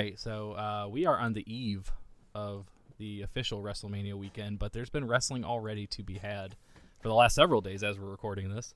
[0.00, 1.90] right, so uh, we are on the eve
[2.34, 2.66] of
[2.98, 6.56] the official WrestleMania weekend, but there's been wrestling already to be had
[7.00, 8.74] for the last several days as we're recording this.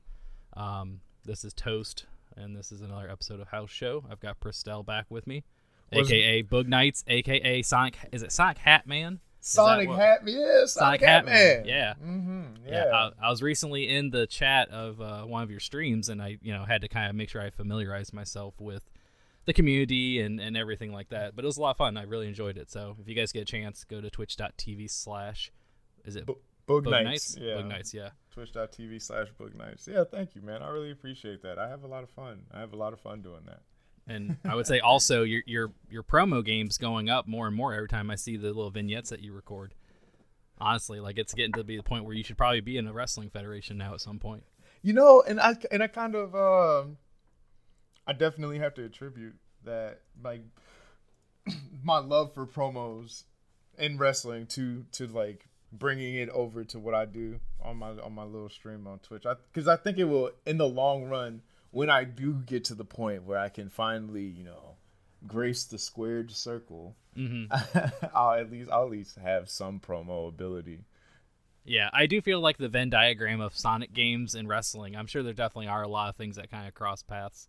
[0.56, 4.04] Um, this is Toast, and this is another episode of House Show.
[4.10, 5.44] I've got Pristel back with me,
[5.92, 7.96] Was- aka Boog Knights, aka Sonic.
[8.12, 9.20] Is it Sonic Hat Man?
[9.40, 11.94] Sonic Hat, yeah, Sonic, Sonic Hat Man, yeah.
[11.96, 12.94] hmm Yeah, yeah.
[13.20, 16.38] I, I was recently in the chat of uh, one of your streams, and I,
[16.40, 18.88] you know, had to kind of make sure I familiarized myself with
[19.44, 21.36] the community and, and everything like that.
[21.36, 21.96] But it was a lot of fun.
[21.96, 22.70] I really enjoyed it.
[22.70, 25.52] So if you guys get a chance, go to twitch.tv slash,
[26.04, 27.36] is it Bo- Boog Bug Nights.
[27.36, 27.38] Nights?
[27.40, 27.54] Yeah.
[27.56, 28.10] Bug Nights, yeah.
[28.32, 29.88] Twitch.tv slash Boog Nights.
[29.90, 30.62] Yeah, thank you, man.
[30.62, 31.58] I really appreciate that.
[31.58, 32.44] I have a lot of fun.
[32.52, 33.60] I have a lot of fun doing that.
[34.06, 37.72] And I would say also your your your promo games going up more and more
[37.72, 39.74] every time I see the little vignettes that you record.
[40.58, 42.92] Honestly, like it's getting to be the point where you should probably be in a
[42.92, 44.44] wrestling federation now at some point.
[44.82, 46.98] You know, and I and I kind of um
[48.06, 50.42] I definitely have to attribute that like
[51.82, 53.24] my love for promos
[53.78, 58.12] in wrestling to to like bringing it over to what I do on my on
[58.14, 59.26] my little stream on Twitch.
[59.26, 62.74] I cuz I think it will in the long run when I do get to
[62.74, 64.76] the point where I can finally, you know,
[65.26, 67.46] grace the squared circle, hmm
[68.14, 70.84] I'll at least I'll at least have some promo ability.
[71.66, 74.94] Yeah, I do feel like the Venn diagram of Sonic games and wrestling.
[74.94, 77.48] I'm sure there definitely are a lot of things that kind of cross paths.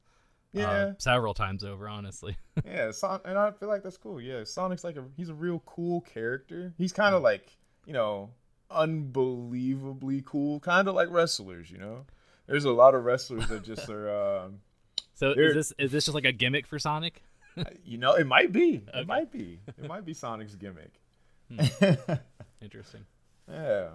[0.56, 0.92] Uh, Yeah.
[0.98, 2.38] several times over, honestly.
[2.66, 4.20] yeah, Son- and I feel like that's cool.
[4.22, 6.74] Yeah, Sonic's like a he's a real cool character.
[6.78, 8.32] He's kind of like you know
[8.72, 11.70] unbelievably cool, kind of like wrestlers.
[11.72, 12.06] You know,
[12.48, 14.44] there's a lot of wrestlers that just are.
[14.46, 14.60] Um,
[15.18, 17.22] So is this is this just like a gimmick for Sonic?
[17.86, 18.84] you know, it might be.
[18.90, 19.00] Okay.
[19.00, 19.62] It might be.
[19.66, 20.92] It might be Sonic's gimmick.
[22.62, 23.06] Interesting.
[23.50, 23.90] yeah.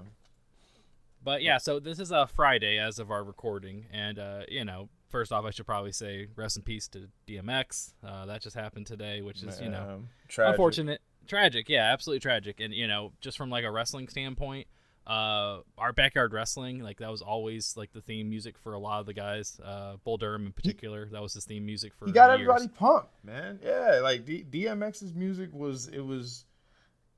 [1.22, 4.88] But yeah, so this is a Friday as of our recording, and uh, you know,
[5.10, 7.92] first off, I should probably say rest in peace to DMX.
[8.04, 10.50] Uh, that just happened today, which is you know Man, tragic.
[10.52, 11.68] unfortunate, tragic.
[11.68, 12.60] Yeah, absolutely tragic.
[12.60, 14.66] And you know, just from like a wrestling standpoint,
[15.06, 19.00] uh, our backyard wrestling, like that was always like the theme music for a lot
[19.00, 19.58] of the guys.
[19.64, 22.06] Uh, Bull Durham in particular, that was his theme music for.
[22.06, 22.48] He got years.
[22.48, 23.58] everybody pumped, man.
[23.64, 26.44] Yeah, like D- DMX's music was it was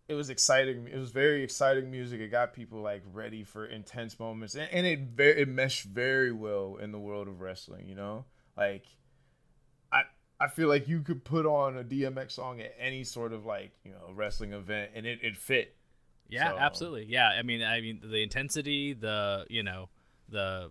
[0.09, 0.89] it was exciting.
[0.93, 2.21] It was very exciting music.
[2.21, 6.33] It got people like ready for intense moments, and, and it very it meshed very
[6.33, 7.89] well in the world of wrestling.
[7.89, 8.25] You know,
[8.57, 8.85] like
[9.93, 10.03] I
[10.41, 13.73] I feel like you could put on a DMX song at any sort of like
[13.85, 15.77] you know wrestling event, and it it fit.
[16.29, 17.05] Yeah, So- absolutely.
[17.07, 19.89] Yeah, I mean, I mean, the intensity, the you know,
[20.29, 20.71] the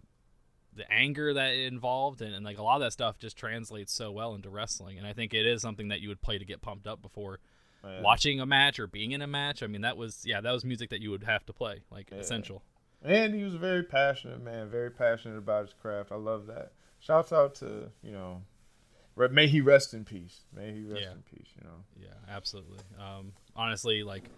[0.74, 3.94] the anger that it involved, and, and like a lot of that stuff just translates
[3.94, 4.98] so well into wrestling.
[4.98, 7.40] And I think it is something that you would play to get pumped up before
[7.84, 8.04] Man.
[8.04, 9.64] watching a match or being in a match.
[9.64, 12.10] I mean, that was yeah, that was music that you would have to play, like
[12.12, 12.18] Yeah.
[12.20, 12.64] essential.
[13.04, 14.70] And he was a very passionate, man.
[14.70, 16.12] Very passionate about his craft.
[16.12, 16.74] I love that.
[17.00, 18.44] Shouts out to you know,
[19.16, 20.42] re- may he rest in peace.
[20.56, 21.12] May he rest Yeah.
[21.14, 21.50] in peace.
[21.58, 21.84] You know.
[22.00, 22.80] Yeah, absolutely.
[23.00, 24.30] Um, honestly, like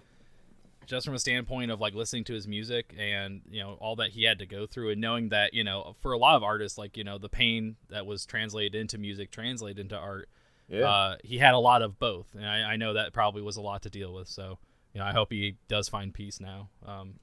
[0.86, 4.12] just from a standpoint of like listening to his music and you know all that
[4.12, 6.78] he had to go through and knowing that you know for a lot of artists
[6.78, 10.28] like you know the pain that was translated into music translated into art
[10.74, 10.90] Yeah.
[10.90, 13.62] uh, he had a lot of both and I, I know that probably was a
[13.62, 14.58] lot to deal with so
[14.94, 17.16] you know i hope he does find peace now um,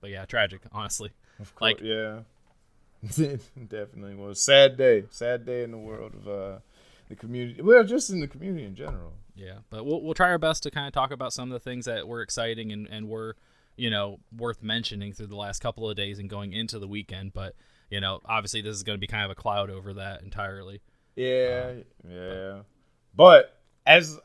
[0.00, 1.10] but yeah tragic honestly
[1.40, 1.72] of course.
[1.74, 2.20] like- yeah.
[3.06, 5.04] Definitely was sad day.
[5.10, 6.58] Sad day in the world of uh
[7.08, 7.60] the community.
[7.62, 9.12] Well, just in the community in general.
[9.34, 11.60] Yeah, but we'll we'll try our best to kind of talk about some of the
[11.60, 13.36] things that were exciting and and were,
[13.76, 17.32] you know, worth mentioning through the last couple of days and going into the weekend.
[17.32, 17.54] But
[17.90, 20.80] you know, obviously this is going to be kind of a cloud over that entirely.
[21.14, 21.74] Yeah,
[22.08, 22.60] yeah.
[22.60, 22.64] But
[23.86, 24.18] as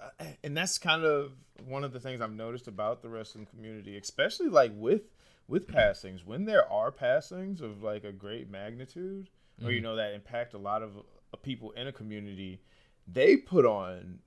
[0.44, 1.34] and that's kind of
[1.66, 5.04] one of the things I've noticed about the wrestling community, especially like with
[5.48, 6.26] with passings.
[6.26, 9.30] When there are passings of like a great magnitude,
[9.64, 12.62] or you know that impact a lot of uh, people in a community,
[13.08, 14.20] they put on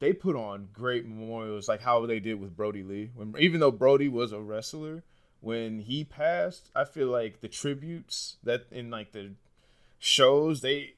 [0.00, 3.10] they put on great memorials, like how they did with Brodie Lee.
[3.14, 5.04] When even though Brodie was a wrestler,
[5.40, 9.34] when he passed, I feel like the tributes that in like the
[9.98, 10.94] shows they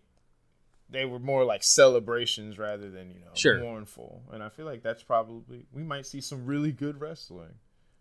[0.93, 3.59] they were more like celebrations rather than you know Sure.
[3.61, 4.23] mournful.
[4.33, 7.55] And I feel like that's probably we might see some really good wrestling.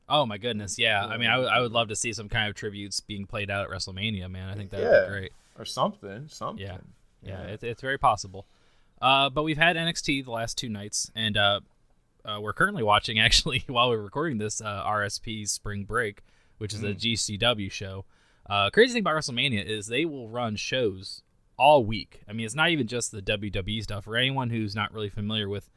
[0.10, 1.06] Oh my goodness, yeah.
[1.06, 3.70] I mean, I would- love to see some kind of tributes being played out at
[3.70, 4.50] WrestleMania, man.
[4.50, 5.04] I think that would Yeah.
[5.06, 5.32] be great.
[5.58, 6.66] or something, something.
[6.66, 6.78] Yeah.
[7.24, 8.46] Yeah, It, it's very possible.
[9.02, 11.60] Uh, but we've had NXT the last two nights, and uh,
[12.26, 16.22] uh, we're currently watching actually while we're recording this uh, RSP's Spring Break,
[16.58, 18.06] which is a GCW show.
[18.50, 21.22] Uh, crazy thing about WrestleMania is they will run shows
[21.62, 22.24] all week.
[22.28, 24.06] I mean, it's not even just the WWE stuff.
[24.06, 25.70] For anyone who's not really familiar with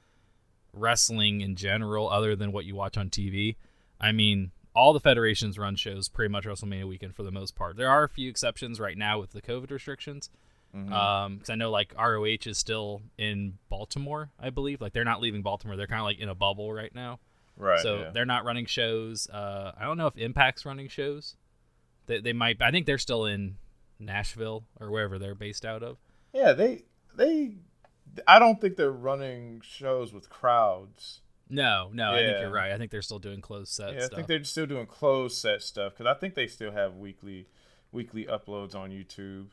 [0.73, 3.57] wrestling in general, other than what you watch on TV,
[4.01, 7.77] I mean, all the federations run shows pretty much WrestleMania weekend for the most part.
[7.77, 10.31] There are a few exceptions right now with the COVID restrictions,
[10.73, 14.81] because I know like ROH is still in Baltimore, I believe.
[14.81, 17.21] Like they're not leaving Baltimore; they're kind of like in a bubble right now.
[17.59, 17.79] right.
[17.79, 18.11] so yeah.
[18.11, 19.29] they're not running shows.
[19.29, 21.37] Uh, I don't know if Impact's running shows.
[22.07, 22.63] They they might.
[22.63, 23.59] I think they're still in
[23.99, 25.99] Nashville or wherever they're based out of.
[26.33, 27.57] Yeah, they they.
[28.27, 31.21] I don't think they're running shows with crowds.
[31.49, 32.73] No, no, I think you're right.
[32.73, 34.17] I think they're still doing closed set yeah, I stuff.
[34.17, 37.47] think they're still doing closed set stuff because I think they still have weekly
[37.93, 39.47] weekly uploads on YouTube.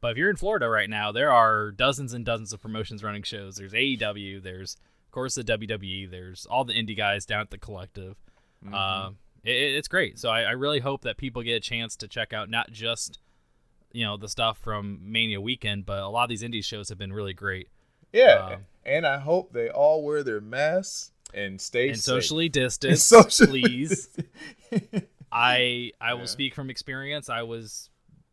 [0.00, 3.22] But if you're in Florida right now, there are dozens and dozens of promotions running
[3.22, 3.56] shows.
[3.56, 4.76] There's AEW, there's
[5.06, 8.16] of course the WWE, there's all the indie guys down at the Collective.
[8.64, 8.74] Mm-hmm.
[8.74, 10.18] Um, it, it's great.
[10.18, 13.18] So I, I really hope that people get a chance to check out not just
[13.92, 16.98] you know the stuff from Mania weekend, but a lot of these indie shows have
[16.98, 17.68] been really great
[18.12, 22.04] Yeah, Um, and I hope they all wear their masks and stay and safe.
[22.04, 23.08] socially And distanced.
[23.08, 24.08] socially please.
[25.32, 26.26] I I will Yeah.
[26.26, 27.28] speak from experience.
[27.28, 27.90] I was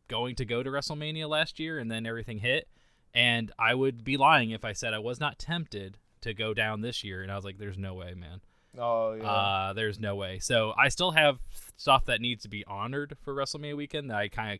[0.07, 2.67] going to go to WrestleMania last year, and then everything hit,
[3.13, 6.81] and I would be lying if I said I was not tempted to go down
[6.81, 7.21] this year.
[7.23, 8.41] And I was like, "There's no way, man.
[8.77, 9.23] oh yeah.
[9.29, 11.39] Uh, there's no way." So I still have
[11.77, 14.59] stuff that needs to be honored for WrestleMania weekend that I kind of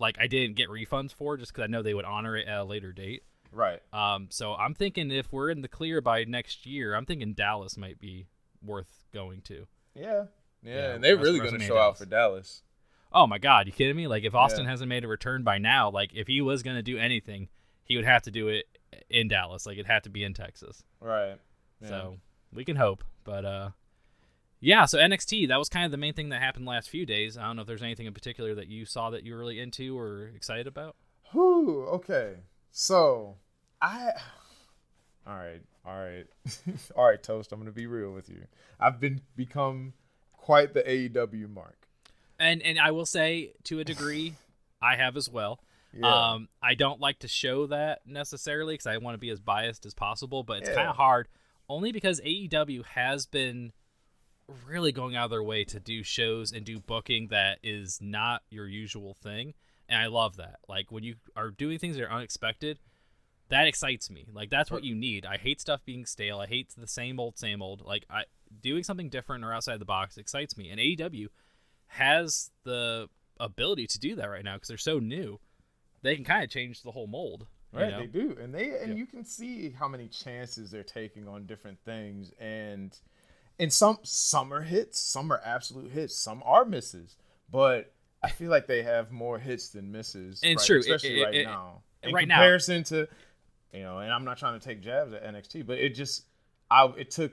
[0.00, 0.16] like.
[0.18, 2.64] I didn't get refunds for just because I know they would honor it at a
[2.64, 3.22] later date.
[3.52, 3.80] right.
[3.92, 7.76] Um, so I'm thinking if we're in the clear by next year, I'm thinking Dallas
[7.76, 8.26] might be
[8.64, 9.66] worth going to.
[9.94, 10.24] Yeah.
[10.62, 12.62] Yeah, Yeah, and they're really going to WrestleMania show out for Dallas.
[13.12, 14.06] Oh my God, you kidding me?
[14.06, 14.70] Like if Austin Yeah.
[14.70, 17.48] hasn't made a return by now, like if he was gonna do anything,
[17.84, 18.66] he would have to do it
[19.08, 19.66] in Dallas.
[19.66, 20.84] Like it'd have to be in Texas.
[21.00, 21.36] Right.
[21.80, 21.88] Yeah.
[21.88, 22.16] So
[22.52, 23.02] we can hope.
[23.24, 23.70] But uh
[24.60, 27.36] yeah, so NXT, that was kind of the main thing that happened last few days.
[27.38, 29.58] I don't know if there's anything in particular that you saw that you were really
[29.60, 30.96] into or excited about.
[31.32, 32.34] Whew, okay.
[32.70, 33.36] So,
[33.80, 34.10] I.
[35.26, 36.26] All right, all right,
[36.96, 37.52] all right, Toast.
[37.52, 38.46] I'm gonna be real with you.
[38.80, 39.92] I've been become
[40.32, 41.86] quite the AEW mark.
[42.38, 44.32] And and I will say to a degree,
[44.82, 45.60] I have as well.
[45.92, 46.08] Yeah.
[46.32, 49.84] Um, I don't like to show that necessarily because I want to be as biased
[49.84, 50.74] as possible, but it's Yeah.
[50.76, 51.28] kind of hard
[51.68, 53.72] only because AEW has been
[54.66, 58.42] really going out of their way to do shows and do booking that is not
[58.50, 59.54] your usual thing.
[59.88, 60.60] And I love that.
[60.68, 62.78] Like when you are doing things that are unexpected,
[63.48, 64.26] that excites me.
[64.32, 65.26] Like that's what you need.
[65.26, 66.38] I hate stuff being stale.
[66.38, 67.82] I hate the same old, same old.
[67.84, 68.24] Like I
[68.62, 70.70] doing something different or outside the box excites me.
[70.70, 71.26] And AEW
[71.88, 73.08] has the
[73.38, 75.40] ability to do that right now because they're so new.
[76.02, 77.46] They can kind of change the whole mold.
[77.72, 78.00] you Right, know?
[78.00, 78.94] they do, and they and Yeah.
[78.96, 82.96] you can see how many chances they're taking on different things, and
[83.60, 87.16] and some some are hits, some are absolute hits, some are misses,
[87.50, 87.92] but
[88.22, 90.40] I feel like they have more hits than misses.
[90.42, 91.82] And it's right, true, especially it- right it- now.
[92.02, 92.36] In right now.
[92.36, 93.06] comparison to,
[93.74, 96.24] you know, and I'm not trying to take jabs at NXT, but it just,
[96.70, 97.32] I it took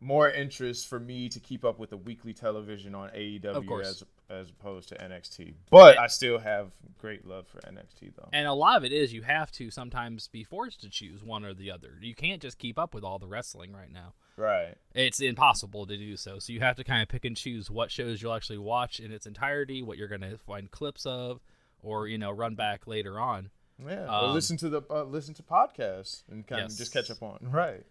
[0.00, 3.88] more interest for me to keep up with the weekly television on AEW course.
[3.88, 5.54] as as opposed to NXT.
[5.70, 8.28] But I still have great love for NXT though.
[8.32, 11.44] And a lot of it is you have to sometimes be forced to choose one
[11.44, 11.98] or the other.
[12.00, 14.14] You can't just keep up with all the wrestling right now.
[14.36, 14.74] Right.
[14.94, 16.38] It's impossible to do so.
[16.40, 19.12] So you have to kind of pick and choose what shows you'll actually watch in
[19.12, 21.40] its entirety, what you're going to find clips of,
[21.82, 23.50] or you know run back later on.
[23.84, 26.72] Yeah, or Um, listen to the uh, listen to podcasts and kind Yes.
[26.72, 27.84] of just catch up on right.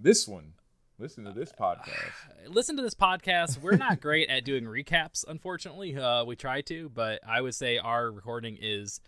[0.00, 0.52] This one,
[0.98, 2.12] listen to this podcast.
[2.48, 3.60] Listen to this podcast.
[3.60, 5.96] We're not great at doing recaps, unfortunately.
[5.96, 9.00] Uh, we try to, but I would say our recording is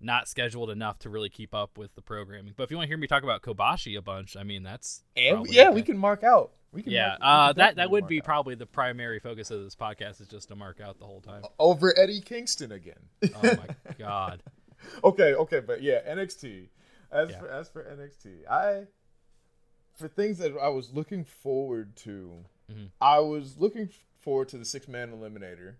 [0.00, 2.54] not scheduled enough to really keep up with the programming.
[2.56, 5.02] But if you want to hear me talk about Kobashi a bunch, I mean that's
[5.16, 5.74] And yeah, okay.
[5.74, 6.52] we can mark out.
[6.72, 6.92] We can.
[6.92, 8.24] Yeah, mark, we uh, can that that would be out.
[8.24, 11.42] probably the primary focus of this podcast is just to mark out the whole time.
[11.58, 13.00] over Eddie Kingston again.
[13.34, 13.58] Oh my
[13.98, 14.42] god.
[15.02, 16.68] okay, okay, but yeah, NXT.
[17.10, 17.38] As Yeah.
[17.40, 18.84] for as for NXT, I
[19.98, 22.90] for things that I was looking forward to, Mhm.
[23.00, 23.90] I was looking
[24.20, 25.74] forward to the six man eliminator.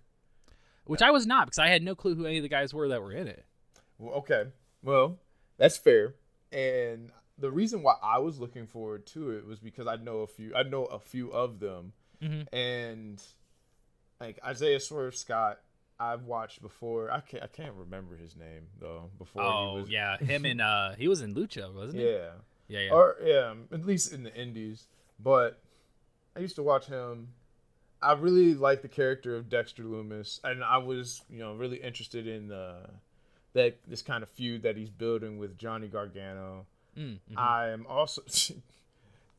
[0.84, 2.88] Which I was not because I had no clue who any of the guys were
[2.88, 3.44] that were in it.
[3.98, 4.46] Well, okay.
[4.82, 5.18] Well,
[5.56, 6.14] that's fair.
[6.50, 10.26] And the reason why I was looking forward to it was because I know a
[10.26, 11.92] few I know a few of them.
[12.22, 12.48] Mhm.
[12.52, 13.22] And
[14.20, 15.60] like Isaiah Swerve Scott,
[16.00, 17.10] I've watched before.
[17.10, 19.10] I can't I can't remember his name though.
[19.18, 22.08] Before Oh he was yeah, him and uh, he was in Lucha, wasn't he?
[22.08, 22.30] Yeah.
[22.68, 22.90] Yeah, yeah.
[22.92, 24.87] Or yeah, at least in the indies.
[25.18, 25.60] But
[26.37, 27.28] I used to watch him.
[28.00, 32.26] I really like the character of Dexter Lumis, and I was, you know, really interested
[32.28, 32.88] in the
[33.54, 36.66] that this kind of feud that he's building with Johnny Gargano.
[36.96, 37.37] Mm, mhm.
[37.38, 38.60] I am also to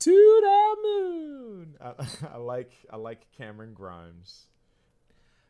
[0.02, 1.76] the moon.
[1.80, 1.94] I,
[2.34, 4.48] I like I like Cameron Grimes.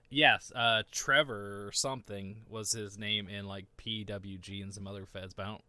[0.09, 5.33] yes, uh, Trevor or something was his name in like PWG and some other feds,
[5.33, 5.63] but I don't.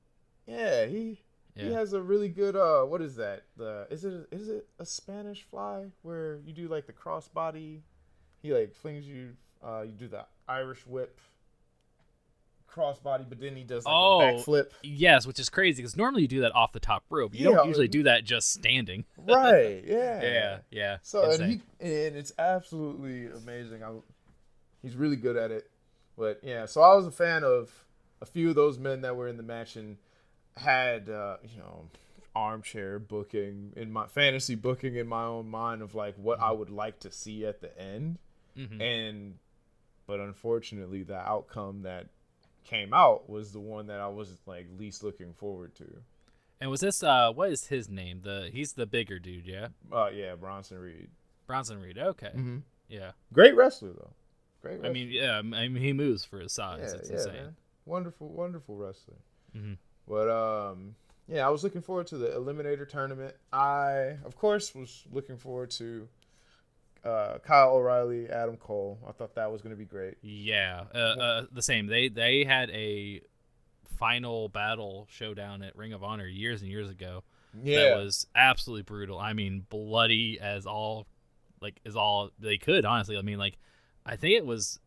[0.47, 1.21] Yeah, he
[1.57, 3.45] he has a really good uh what is that?
[3.57, 7.81] The is it is it a Spanish fly where you do like the crossbody?
[8.43, 11.21] He like flings you uh you do the Irish whip
[12.73, 14.21] crossbody, but then he does like Oh.
[14.21, 14.71] a backflip.
[14.83, 17.35] Yes, which is crazy because normally you do that off the top rope.
[17.35, 19.05] You Yeah, don't usually do that just standing.
[19.19, 19.83] Right.
[19.85, 20.23] Yeah.
[20.23, 20.97] Yeah, yeah.
[21.03, 23.83] So and he and it's absolutely amazing.
[23.83, 23.91] I,
[24.83, 25.69] he's really good at it.
[26.17, 27.71] But yeah, so I was a fan of
[28.21, 29.97] a few of those men that were in the match and
[30.61, 31.89] had uh, you know
[32.35, 36.71] armchair booking in my fantasy booking in my own mind of like what I would
[36.71, 38.19] like to see at the end.
[38.57, 38.81] Mhm.
[38.81, 39.35] And
[40.07, 42.07] but unfortunately, the outcome that
[42.65, 45.87] came out was the one that I was like least looking forward to.
[46.61, 48.21] And was this uh what is his name?
[48.23, 49.69] The he's the bigger dude, yeah?
[49.93, 51.09] Uh, yeah, Bronson Reed.
[51.47, 51.99] Bronson Reed.
[51.99, 52.29] Okay.
[52.35, 52.59] Mm-hmm.
[52.89, 53.13] Yeah.
[53.33, 54.11] Great wrestler though.
[54.63, 54.75] Great.
[54.75, 54.91] Wrestler.
[54.91, 56.81] I mean, yeah, I mean he moves for his size.
[56.93, 57.33] yeah, it's yeah, insane.
[57.35, 57.57] man.
[57.87, 59.17] Wonderful, wonderful wrestler.
[59.57, 59.79] Mhm.
[60.11, 60.97] But um,
[61.29, 63.35] yeah, I was looking forward to the Eliminator tournament.
[63.53, 66.09] I, of course, was looking forward to
[67.05, 68.99] uh, Kyle O'Reilly, Adam Cole.
[69.09, 70.17] I thought that was going to be great.
[70.21, 71.87] Yeah, uh, uh, the same.
[71.87, 73.21] They they had a
[73.99, 77.23] final battle showdown at Ring of Honor years and years ago.
[77.63, 79.19] Yeah, That was absolutely brutal.
[79.19, 81.07] I mean, bloody as all
[81.63, 82.85] like as all they could.
[82.85, 83.59] Honestly, I mean, like
[84.05, 84.81] I think it was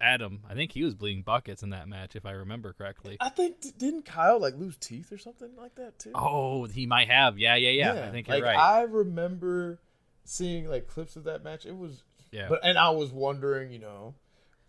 [0.00, 0.40] Adam.
[0.48, 3.16] I think he was bleeding buckets in that match, if I remember correctly.
[3.20, 6.12] I think didn't Kyle like lose teeth or something like that too?
[6.14, 7.38] Oh, he might have.
[7.38, 8.06] Yeah, yeah, yeah.
[8.06, 8.58] I think you're like, right.
[8.58, 9.80] I remember
[10.24, 11.66] seeing like clips of that match.
[11.66, 12.02] It was,
[12.32, 12.46] yeah.
[12.48, 14.14] but and I was wondering, you know,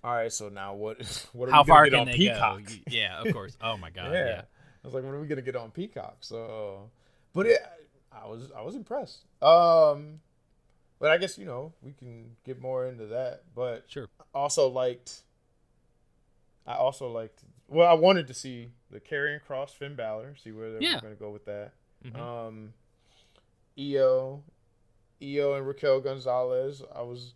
[0.04, 1.28] all right, so now what?
[1.34, 2.66] What are How we far get can on they Peacock?
[2.66, 2.74] go?
[2.88, 3.58] Yeah, of course.
[3.62, 4.12] Oh my god.
[4.14, 4.26] yeah.
[4.26, 4.42] yeah.
[4.84, 6.18] I was like, when are we gonna get on Peacock?
[6.22, 6.90] So,
[7.34, 7.60] but it,
[8.12, 9.20] I was I was impressed.
[9.42, 10.20] Um,
[11.02, 13.44] but I guess you know we can get more into that.
[13.54, 14.08] But Sure.
[14.34, 15.24] also liked.
[16.66, 17.44] I also liked.
[17.68, 20.36] Well, I wanted to see the Karrion Kross Finn Balor.
[20.36, 21.00] See where they're Yeah.
[21.02, 21.74] going to go with that.
[22.06, 22.16] Mhm.
[22.18, 22.74] Um,
[23.80, 24.44] Io,
[25.24, 26.84] Io and Raquel Gonzalez.
[26.94, 27.34] I was,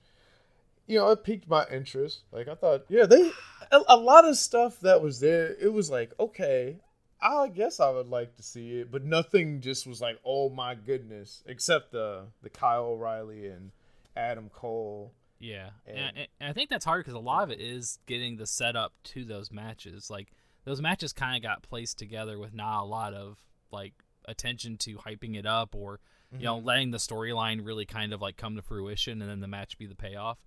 [0.88, 2.22] you know, it piqued my interest.
[2.32, 3.32] Like I thought, yeah, they
[3.72, 5.56] a, a lot of stuff that was there.
[5.60, 6.80] It was like, okay,
[7.22, 10.76] I guess I would like to see it, but nothing just was like, oh my
[10.76, 13.72] goodness, except the the Kyle O'Reilly and
[14.16, 15.14] Adam Cole.
[15.40, 18.48] Yeah, and, And- I think that's hard because a lot of it is getting the
[18.48, 20.10] setup to those matches.
[20.10, 20.32] Like
[20.66, 23.38] those matches kind of got placed together with not a lot of
[23.72, 23.94] like
[24.26, 26.00] attention to hyping it up or
[26.38, 29.48] you know letting the storyline really kind of like come to fruition and then the
[29.48, 30.38] match be the payoff.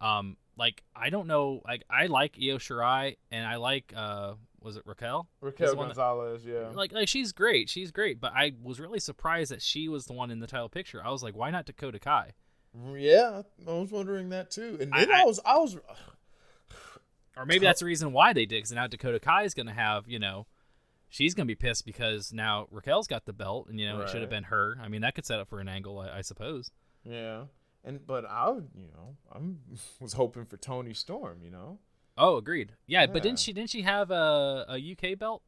[0.00, 4.76] Um, like I don't know, like I like Io Shirai and I like uh, was
[4.76, 5.28] it Raquel?
[5.40, 6.70] Raquel one that- Gonzalez, yeah.
[6.74, 10.12] Like like she's great, she's great, but I was really surprised that she was the
[10.14, 11.00] one in the title picture.
[11.04, 12.32] I was like, why not Dakota Kai?
[12.96, 14.78] yeah, I was wondering that too.
[14.80, 15.76] And I- then I, I- was I was
[17.36, 18.56] Or maybe that's the reason why they did.
[18.56, 20.46] Because now Dakota Kai is going to have, you know,
[21.08, 24.08] she's going to be pissed because now Raquel's got the belt, and you know it
[24.08, 24.78] should have been her.
[24.80, 26.70] I mean, that could set up for an angle, I, I suppose.
[27.04, 27.44] Yeah,
[27.84, 29.58] and but I would, you know, I'm
[30.00, 31.78] was hoping for Toni Storm, you know.
[32.16, 32.72] Oh, agreed.
[32.86, 35.42] Yeah, but didn't she didn't she have a, a UK belt?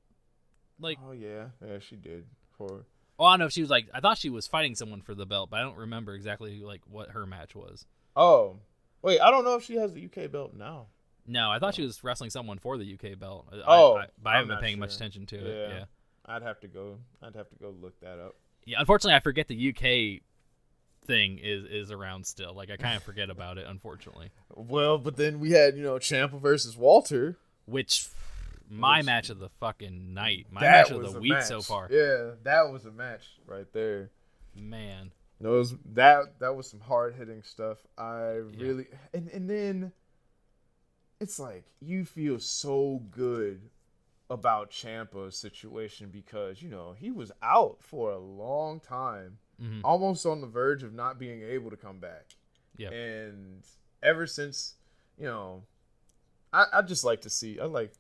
[0.81, 2.25] Like, Oh yeah, yeah, she did.
[2.59, 2.87] For
[3.19, 3.89] oh, I don't know if she was like.
[3.95, 6.83] I thought she was fighting someone for the belt, but I don't remember exactly like
[6.89, 7.87] what her match was.
[8.17, 8.57] oh
[9.03, 10.87] wait, I don't know if she has the UK belt now.
[11.29, 13.49] No, I thought she was wrestling someone for the UK belt.
[13.67, 15.69] Oh, I, but I I'm haven't been paying much attention to it.
[15.71, 15.77] Yeah.
[15.79, 15.85] Yeah.
[16.27, 16.99] I'd have to go.
[17.23, 18.37] I'd have to go look that up.
[18.65, 20.23] Yeah, unfortunately, I forget the UK
[21.07, 22.55] thing is is around still.
[22.55, 24.31] Like I kind of forget about it, unfortunately.
[24.55, 27.37] Well, but then we had you know Ciampa versus Walter.
[27.67, 28.09] Which
[28.71, 31.89] my Which- match of the fucking night, my match of the week so far.
[31.91, 34.11] Yeah, that was a match right there.
[34.55, 37.79] Man, Those that that was some hard hitting stuff.
[37.99, 39.93] I really and and then
[41.21, 43.71] it's like you feel so good
[44.29, 49.81] about Ciampa's situation because you know he was out for a long time, Mhm.
[49.85, 52.27] almost on the verge of not being able to come back.
[52.77, 52.93] Yep.
[52.93, 53.63] And
[54.03, 54.75] ever since,
[55.19, 55.63] you know,
[56.53, 57.93] I I just like to see I like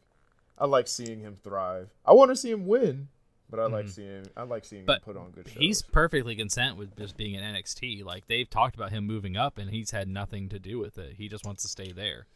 [0.58, 1.90] I like seeing him thrive.
[2.04, 3.08] I want to see him win,
[3.50, 3.90] but I like Mhm.
[3.90, 5.56] seeing I like seeing But him put on good shows.
[5.58, 8.02] he's perfectly content with just being in NXT.
[8.04, 11.14] Like they've talked about him moving up, and he's had nothing to do with it.
[11.16, 12.26] He just wants to stay there.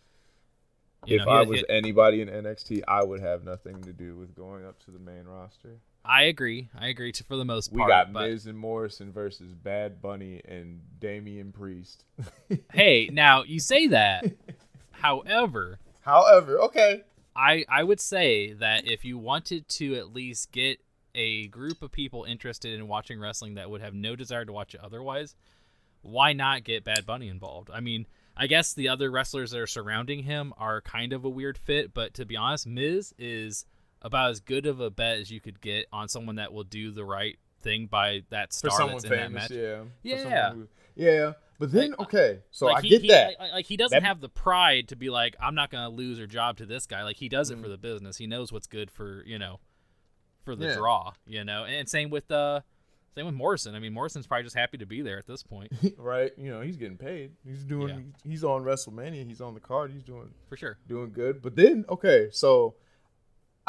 [1.06, 4.34] You if know, I was anybody in NXT, I would have nothing to do with
[4.34, 5.78] going up to the main roster.
[6.04, 6.68] I agree.
[6.78, 7.86] I agree to, for the most part.
[7.86, 12.04] We got but Miz and Morrison versus Bad Bunny and Damian Priest.
[12.72, 14.24] hey, now you say that.
[14.92, 17.02] However, However, okay,
[17.36, 20.80] I I would say that if you wanted to at least get
[21.14, 24.74] a group of people interested in watching wrestling that would have no desire to watch
[24.74, 25.34] it otherwise,
[26.02, 27.70] why not get Bad Bunny involved?
[27.72, 31.28] I mean, I guess the other wrestlers that are surrounding him are kind of a
[31.28, 33.66] weird fit, but to be honest, Miz is
[34.02, 36.90] about as good of a bet as you could get on someone that will do
[36.90, 39.50] the right thing by that for star that's in that match.
[39.50, 40.52] yeah, Yeah.
[40.54, 41.32] who- yeah.
[41.58, 43.38] But then, Like, okay, so like I he, get he- that.
[43.38, 46.18] Like, like, he doesn't That- have the pride to be like, I'm not gonna lose
[46.18, 47.02] her job to this guy.
[47.04, 47.62] Like he does it Mhm.
[47.62, 48.16] for the business.
[48.16, 49.60] He knows what's good for you know,
[50.42, 50.74] for the Yeah.
[50.76, 51.12] draw.
[51.26, 52.62] You know, and same with uh,
[53.14, 53.74] same with Morrison.
[53.74, 56.32] I mean, Morrison's probably just happy to be there at this point right?
[56.38, 57.32] You know, he's getting paid.
[57.44, 58.14] He's doing.
[58.24, 58.30] Yeah.
[58.30, 59.26] He's on WrestleMania.
[59.26, 59.92] He's on the card.
[59.92, 60.78] He's doing for sure.
[60.88, 61.42] doing good.
[61.42, 62.74] But then, okay, so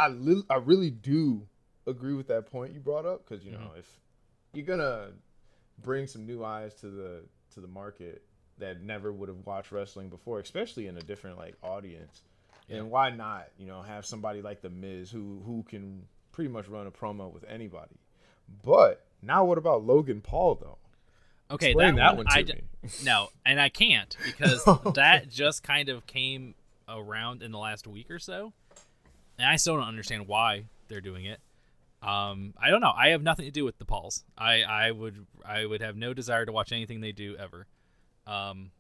[0.01, 1.48] I li- I really do
[1.88, 3.79] agree with that point you brought up because you know Mhm.
[3.79, 4.00] if
[4.53, 5.12] you're gonna
[5.81, 8.24] bring some new eyes to the to the market
[8.60, 12.22] that never would have watched wrestling before, especially in a different like audience,
[12.67, 12.77] Yeah.
[12.77, 16.67] and why not you know have somebody like the Miz who who can pretty much
[16.67, 17.98] run a promo with anybody.
[18.63, 20.77] But now what about Logan Paul though?
[21.50, 22.89] Okay, Explain that, that one, one to I d- me.
[23.03, 24.63] no, and I can't because
[24.96, 26.55] that just kind of came
[26.88, 28.53] around in the last week or so,
[29.41, 31.39] and I still don't understand why they're doing it.
[32.01, 32.93] Um, I don't know.
[32.95, 34.24] I have nothing to do with the Pauls.
[34.38, 37.67] I, I would I would have no desire to watch anything they do ever.
[38.25, 38.71] Um,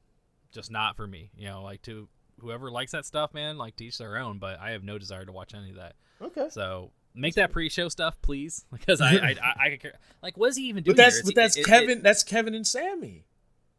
[0.51, 1.29] just not for me.
[1.37, 2.07] You know, like to
[2.39, 3.57] whoever likes that stuff, man.
[3.57, 4.39] Like to each their own.
[4.39, 5.93] But I have no desire to watch any of that.
[6.21, 6.47] Okay.
[6.49, 9.99] So make that pre-show stuff, please, because I I, I, I could care.
[10.23, 10.95] Like, what is he even doing?
[10.95, 12.01] But that's but that's it- it- Kevin.
[12.01, 13.25] that's Kevin and Sami.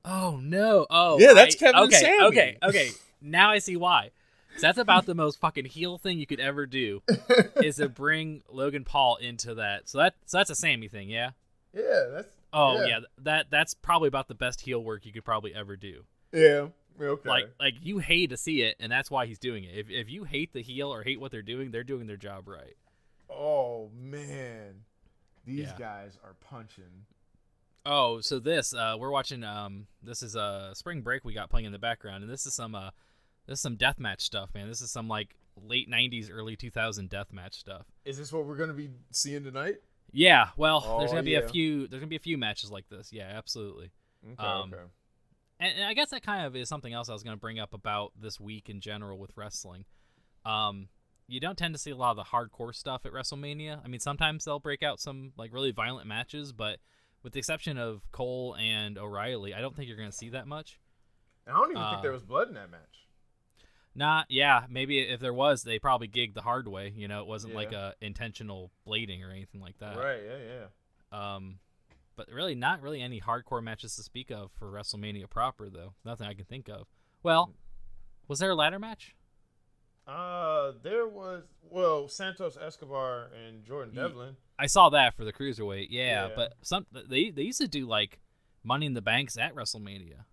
[0.05, 0.87] Oh no!
[0.91, 2.27] Oh Yeah, that's I- Kevin and Okay, Sami.
[2.29, 2.91] okay, okay.
[3.25, 4.11] Now I see why.
[4.61, 7.03] That's about the most fucking heel thing you could ever do
[7.57, 9.89] is to bring Logan Paul into that.
[9.89, 11.31] So that so that's a Sami thing, yeah.
[11.75, 12.29] Yeah, that's.
[12.53, 12.87] Oh Yeah.
[12.87, 16.05] yeah, that that's probably about the best heel work you could probably ever do.
[16.33, 16.69] Yeah.
[17.01, 17.29] Okay.
[17.29, 19.71] Like like you hate to see it, and that's why he's doing it.
[19.75, 22.47] If if you hate the heel or hate what they're doing, they're doing their job
[22.47, 22.77] right.
[23.31, 24.83] oh man,
[25.47, 25.79] these Yeah.
[25.79, 27.07] guys are punching.
[27.87, 31.49] Oh, so this uh we're watching um this is a uh, spring break we got
[31.51, 32.91] playing in the background and this is some uh
[33.47, 34.69] this is some deathmatch stuff, man.
[34.69, 37.87] This is some like late 90s early 2000 deathmatch stuff.
[38.05, 39.77] Is this what we're gonna be seeing tonight?
[40.13, 41.39] Yeah, well, Oh, there's going to be yeah.
[41.39, 43.15] a few there's going to be a few matches like this.
[43.15, 43.93] Yeah, absolutely.
[44.33, 44.43] Okay.
[44.47, 44.83] Um, okay.
[45.59, 47.59] And, and I guess that kind of is something else I was going to bring
[47.59, 49.87] up about this week in general with wrestling.
[50.45, 50.89] Um
[51.29, 53.81] you don't tend to see a lot of the hardcore stuff at WrestleMania.
[53.83, 56.79] I mean, sometimes they'll break out some like really violent matches, but
[57.23, 60.47] with the exception of Cole and O'Reilly, I don't think you're going to see that
[60.47, 60.79] much.
[61.47, 63.07] I don't even think there was blood in that match.
[63.95, 66.93] Not, yeah, maybe if there was, they probably gigged the hard way.
[66.97, 69.97] You know, it wasn't like a intentional blading or anything like that.
[69.97, 70.21] Right.
[70.27, 70.39] Yeah.
[71.13, 71.35] Yeah.
[71.35, 71.59] Um,
[72.17, 75.93] but really, not really any hardcore matches to speak of for WrestleMania proper, though.
[76.05, 76.87] Nothing I can think of.
[77.23, 77.53] Well,
[78.29, 79.15] was there a ladder match?
[80.07, 84.37] Uh, there was well Santos Escobar and Jordan Devlin.
[84.59, 85.89] I saw that for the cruiserweight.
[85.91, 86.33] Yeah, Yeah.
[86.35, 88.21] but some they they used to do like
[88.65, 90.25] Money in the Banks at WrestleMania.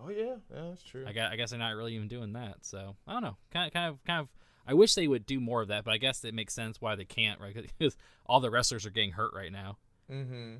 [0.00, 1.04] Oh yeah, yeah, that's true.
[1.06, 2.56] I guess, I guess they're not really even doing that.
[2.62, 3.36] So I don't know.
[3.52, 4.28] Kind of, kind of, kind of.
[4.66, 6.94] I wish they would do more of that, but I guess it makes sense why
[6.96, 7.54] they can't, right?
[7.78, 9.78] Because all the wrestlers are getting hurt right now,
[10.10, 10.56] mm-hmm.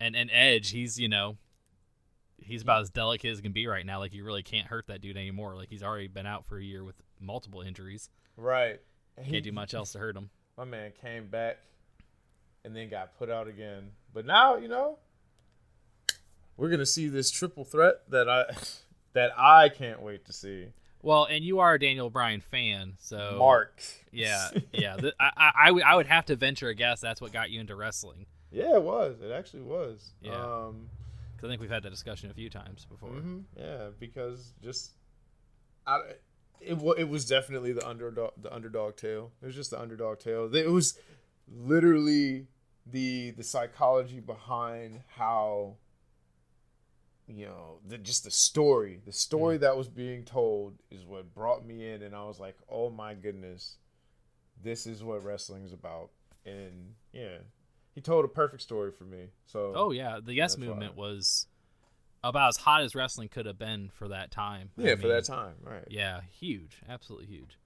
[0.00, 1.36] and and Edge, he's you know,
[2.38, 3.98] he's about as delicate as can be right now.
[3.98, 5.54] Like you really can't hurt that dude anymore.
[5.54, 8.10] Like he's already been out for a year with multiple injuries.
[8.36, 8.80] Right.
[9.24, 10.30] Can't do much else to hurt him.
[10.58, 11.58] My man came back
[12.64, 13.90] and then got put out again.
[14.12, 14.98] But now, you know,
[16.56, 18.44] we're gonna see this triple threat that I
[19.12, 20.68] that I can't wait to see.
[21.02, 23.80] Well, and you are a Daniel Bryan fan, so Mark.
[24.12, 24.96] Yeah, yeah.
[24.96, 27.76] Th- I, I, I would- have to venture a guess that's what got you into
[27.76, 28.26] wrestling.
[28.50, 29.20] yeah, it was.
[29.20, 30.10] It actually was.
[30.20, 30.32] Yeah.
[30.34, 30.88] Um,
[31.36, 33.10] 'Cause I think we've had that discussion a few times before.
[33.10, 34.92] mhm, Yeah, because just
[35.86, 36.00] I,
[36.62, 39.32] it it was definitely the underdog the underdog tale.
[39.42, 40.52] It was just the underdog tale.
[40.52, 40.98] It was
[41.54, 42.46] literally
[42.86, 45.76] the the psychology behind how
[47.28, 51.66] you know the just the story the story that was being told is what brought
[51.66, 53.76] me in and i was like oh my goodness
[54.62, 56.10] this is what wrestling is about
[56.44, 57.38] and yeah
[57.94, 61.02] he told a perfect story for me so Oh yeah, the Yes movement why.
[61.08, 61.46] was
[62.22, 64.68] about as hot as wrestling could have been for that time.
[64.78, 67.58] I yeah for that time right Yeah, huge, absolutely huge.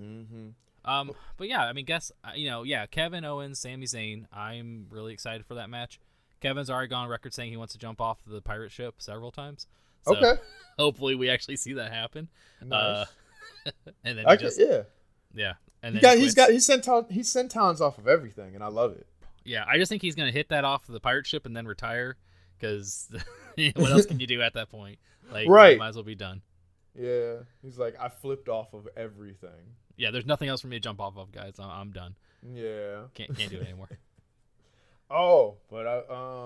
[0.00, 0.48] mm-hmm.
[0.84, 4.26] Um, but yeah, I mean, guess uh, you know, yeah, Kevin Owens, Sami Zayn.
[4.32, 5.98] I'm really excited for that match.
[6.40, 9.30] Kevin's already gone on record saying he wants to jump off the pirate ship several
[9.30, 9.66] times.
[10.02, 10.40] So okay
[10.78, 12.28] Hopefully, we actually see that happen.
[12.62, 13.04] Uh,
[13.66, 13.72] nice.
[14.04, 14.82] and then I just yeah
[15.34, 16.46] yeah, and he then got, he he's quits.
[16.48, 19.06] got he sent town, he sent towns off of everything and i love it
[19.44, 21.66] Yeah, I just think he's gonna hit that off of the pirate ship and then
[21.66, 22.16] retire.
[22.58, 23.08] Because
[23.76, 24.98] what else can you do at that point?
[25.30, 25.78] Like, Right.
[25.78, 26.42] might as well be done.
[26.98, 30.80] yeah he's like i flipped off of everything Yeah, there's nothing else for me to
[30.80, 31.54] jump off of, guys.
[31.58, 32.14] I'm, I'm done.
[32.54, 33.88] yeah Can't can't do it anymore.
[35.10, 35.98] Oh, but I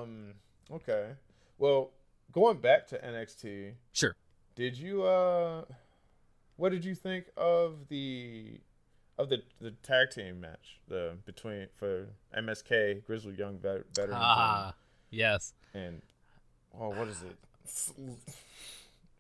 [0.02, 0.34] um
[0.72, 1.10] okay.
[1.58, 1.90] Well,
[2.32, 4.14] going back to NXT, Sure.
[4.54, 5.64] did you uh
[6.56, 8.60] what did you think of the
[9.18, 14.74] of the the tag team match the between for MSK Grizzled Young vet, veterans Ah,
[15.10, 15.52] yes.
[15.74, 16.00] and,
[16.78, 17.36] oh what is it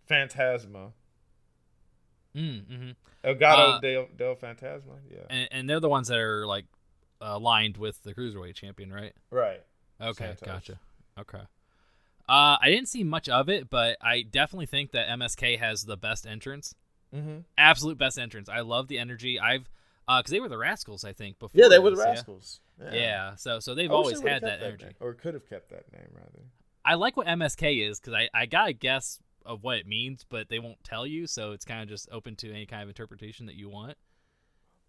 [0.08, 0.92] Fantasma.
[2.34, 2.90] Mm, hmm
[3.24, 4.98] Legado Uh, del, del Fantasma.
[5.10, 5.18] Yeah.
[5.30, 6.64] And, and they're the ones that are like
[7.22, 9.12] aligned with the cruiserweight champion, right?
[9.30, 9.62] Right.
[10.00, 10.46] Okay, Santos.
[10.46, 10.78] gotcha.
[11.18, 11.42] Okay.
[12.28, 15.96] Uh, I didn't see much of it, but I definitely think that MSK has the
[15.96, 16.74] best entrance.
[17.14, 17.38] Mm-hmm.
[17.58, 18.48] Absolute best entrance.
[18.48, 19.38] I love the energy.
[19.38, 19.68] I've
[20.08, 21.38] uh, because they were the Rascalz, I think.
[21.38, 22.14] Before Yeah, they were the this, yeah?
[22.14, 22.60] Rascalz.
[22.92, 23.34] Yeah.
[23.36, 24.84] So so they've always had kept that energy.
[24.86, 26.44] name, or could have kept that name rather.
[26.84, 30.24] I like what MSK is because I I got a guess of what it means,
[30.28, 32.88] but they won't tell you, so it's kind of just open to any kind of
[32.88, 33.96] interpretation that you want.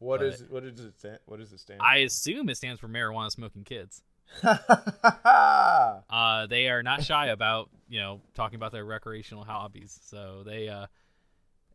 [0.04, 1.20] What But- is what does it stand?
[1.26, 1.80] What does it stand?
[1.82, 4.04] I assume it stands for marijuana smoking kids.
[6.10, 10.00] Uh, they are not shy about you know talking about their recreational hobbies.
[10.04, 10.88] So they uh,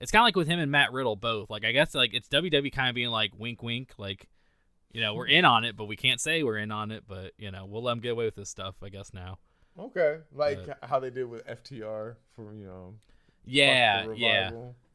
[0.00, 1.50] it's kind of like with him and Matt Riddle both.
[1.50, 4.28] Like I guess like it's WWE kind of being like wink wink, like
[4.92, 7.04] you know we're in on it, but we can't say we're in on it.
[7.06, 9.38] But you know we'll let them get away with this stuff, I guess now.
[9.78, 12.94] okay, like how they did with FTR for you know.
[12.94, 14.50] fuck Yeah, yeah,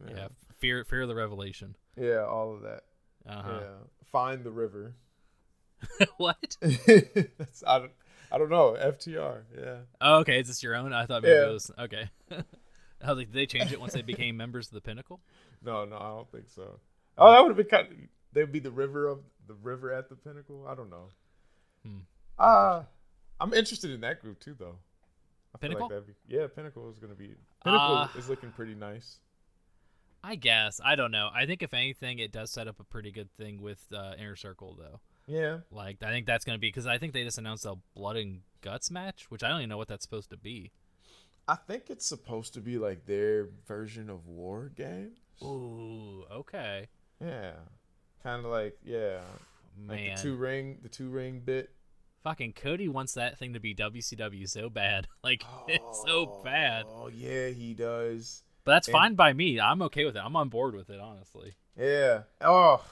[0.08, 0.28] yeah,
[0.60, 1.76] Fear, fear of the revelation.
[2.00, 2.84] yeah, all of that.
[3.28, 3.60] Uh-huh.
[3.62, 3.68] Yeah,
[4.06, 4.96] find the river.
[6.18, 6.58] what?
[6.62, 7.92] That's, I don't,
[8.32, 8.76] I don't know.
[8.80, 9.42] FTR.
[9.58, 9.76] Yeah.
[10.02, 10.94] Oh, okay, is this your own?
[10.94, 11.50] I thought maybe Yeah.
[11.50, 12.10] it was okay.
[12.32, 15.20] I was like, did they change it once they became members of the Pinnacle?
[15.62, 16.80] No, no, I don't think so.
[17.18, 17.88] Oh, that would have been kind.
[17.92, 17.98] Of,
[18.34, 20.66] they'd be the river of the river at the pinnacle.
[20.68, 21.10] I don't know.
[21.86, 21.98] Hmm.
[22.40, 22.84] Uh
[23.40, 24.78] I'm interested in that group too, though.
[25.54, 25.90] I Pinnacle?
[25.90, 27.36] that'd be, yeah, Pinnacle is gonna be.
[27.64, 29.18] Pinnacle Uh, is looking pretty nice.
[30.24, 31.30] I guess I don't know.
[31.34, 34.36] I think if anything, it does set up a pretty good thing with uh, Inner
[34.36, 35.00] Circle, though.
[35.28, 35.60] Yeah.
[35.72, 38.42] Like I think that's gonna be because I think they just announced a Blood and
[38.62, 40.72] Guts match, which I don't even know what that's supposed to be.
[41.48, 45.20] I think it's supposed to be like their version of War Games.
[45.44, 46.88] Ooh, okay,
[47.20, 47.54] Yeah.
[48.22, 49.20] Kind of like yeah,
[49.86, 50.16] like man.
[50.16, 51.72] the two ring, the two ring bit.
[52.24, 56.86] Fucking Cody wants that thing to be WCW so bad, like it's so bad.
[56.88, 58.43] Oh yeah, he does.
[58.66, 59.60] But that's And- fine by me.
[59.60, 60.22] I'm okay with it.
[60.24, 61.56] I'm on board with it, honestly.
[61.78, 62.24] Yeah.
[62.42, 62.84] Oh,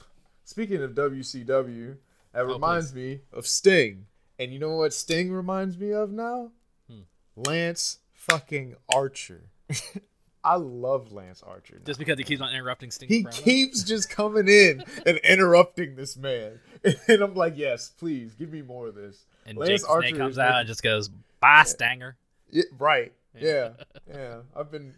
[0.44, 1.96] speaking of WCW,
[2.32, 4.06] that Oh, reminds me of Sting.
[4.38, 6.50] And you know what Sting reminds me of now?
[6.90, 7.00] Hmm.
[7.36, 9.50] Lance fucking Archer.
[10.44, 11.76] I love Lance Archer.
[11.76, 11.84] now.
[11.84, 13.08] Just because he keeps on interrupting Sting.
[13.08, 16.58] he keeps just coming in and interrupting this man.
[17.06, 19.24] And I'm like, yes, please give me more of this.
[19.46, 21.08] and Lance Jake Archer Snake comes out and just goes,
[21.38, 22.16] "Bye, Stanger."
[22.50, 23.12] Yeah, right.
[23.38, 23.70] Yeah.
[24.08, 24.12] Yeah.
[24.12, 24.36] Yeah.
[24.56, 24.92] I've been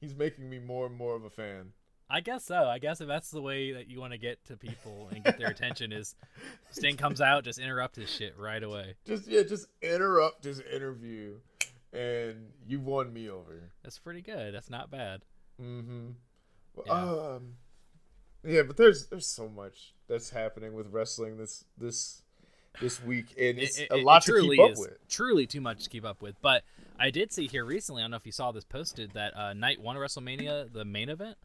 [0.00, 1.72] he's making me more and more of a fan.
[2.12, 2.64] I guess so.
[2.64, 5.38] I guess if that's the way that you want to get to people and get
[5.38, 6.16] their attention is
[6.72, 8.94] Sting comes out, just interrupt his shit right away.
[9.06, 11.34] Just yeah, just interrupt his interview
[11.92, 13.70] and you won me over.
[13.84, 14.52] That's pretty good.
[14.54, 15.22] That's not bad.
[15.62, 16.08] Mm-hmm.
[16.86, 16.92] Yeah.
[16.92, 17.54] Um,
[18.44, 22.22] yeah, but there's there's so much that's happening with wrestling this this
[22.80, 25.08] this week, and it's It- a lot it to keep up is with.
[25.08, 26.34] Truly too much to keep up with.
[26.40, 26.64] But
[27.00, 28.02] I did see here recently.
[28.02, 30.84] I don't know if you saw this posted that uh, night one of WrestleMania, the
[30.84, 31.36] main event,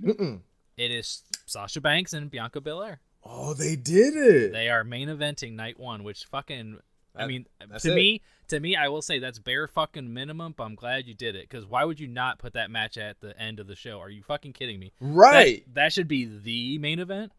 [0.00, 0.40] Mm-mm.
[0.76, 3.00] it is Sasha Banks and Bianca Belair.
[3.24, 4.52] Oh, they did it.
[4.52, 6.78] They are main eventing night one, which fucking.
[7.16, 7.46] I mean,
[7.80, 7.94] to it.
[7.94, 10.54] me, to me, I will say that's bare fucking minimum.
[10.56, 13.20] But I'm glad you did it because why would you not put that match at
[13.20, 14.00] the end of the show?
[14.00, 14.92] Are you fucking kidding me?
[15.00, 15.64] Right.
[15.74, 17.32] That, should be the main event,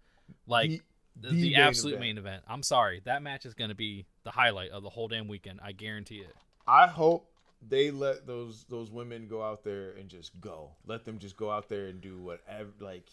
[0.47, 0.81] like The-
[1.17, 2.01] the, the the main absolute event.
[2.01, 2.43] main event.
[2.47, 5.61] I'm sorry, that match is going to be the highlight of the whole damn weekend.
[5.63, 6.33] I guarantee it.
[6.67, 7.30] I hope
[7.67, 10.71] they let those those women go out there and just go.
[10.86, 13.08] Let them just go out there and do whatever, like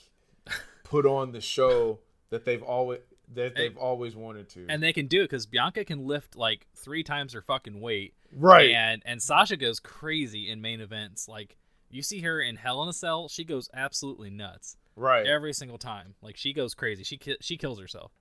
[0.84, 3.00] put on the show that they've always
[3.34, 4.66] that they've always wanted to.
[4.68, 8.14] And they can do it because Bianca can lift like three times her fucking weight,
[8.34, 8.70] right.
[8.70, 11.28] and and Sasha goes crazy in main events.
[11.28, 11.56] Like
[11.90, 15.26] you see her in Hell in a Cell, she goes absolutely nuts right.
[15.26, 16.14] every single time.
[16.22, 17.04] Like she goes crazy.
[17.04, 18.12] She ki- she kills herself.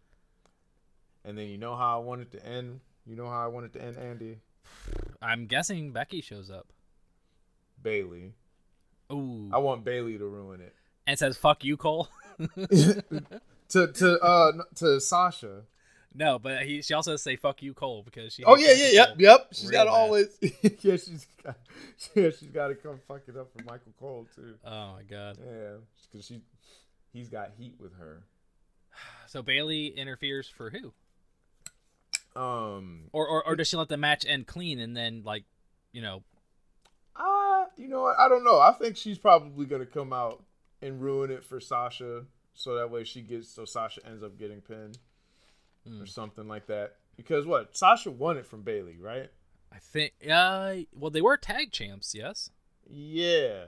[1.23, 2.81] and then you know how I want it to end.
[3.05, 4.37] You know how I want it to end, Andy
[5.21, 6.67] I'm guessing Becky shows up.
[7.81, 8.33] Bayley.
[9.11, 10.73] Ooh, I want Bayley to ruin it.
[11.05, 12.07] and says "fuck you, Cole."
[12.39, 13.03] to
[13.69, 15.63] to uh to Sasha.
[16.13, 18.43] no, but he she also say "fuck you, Cole" because she.
[18.43, 19.47] Oh yeah, yeah, yep, yep.
[19.51, 20.27] She's got to always.
[20.41, 21.57] yeah, she's got.
[22.15, 24.55] Yeah, she's got to come fuck it up for Michael Cole too.
[24.65, 25.37] Oh my god.
[25.43, 25.73] Yeah,
[26.11, 26.41] because she,
[27.13, 28.23] he's got heat with her.
[29.27, 30.93] So Bayley interferes for who?
[32.35, 33.09] Um.
[33.11, 35.43] Or, or or does she let the match end clean and then like,
[35.91, 36.23] you know,
[37.15, 38.17] Uh, you know what?
[38.19, 38.59] I don't know.
[38.59, 40.43] I think she's probably gonna come out
[40.81, 44.61] and ruin it for Sasha, so that way she gets so Sasha ends up getting
[44.61, 44.97] pinned
[45.85, 46.01] Hmm.
[46.01, 46.95] or something like that.
[47.17, 49.29] Because what Sasha won it from Bayley, right?
[49.71, 52.49] I think uh well they were tag champs, yes.
[52.89, 53.65] Yeah.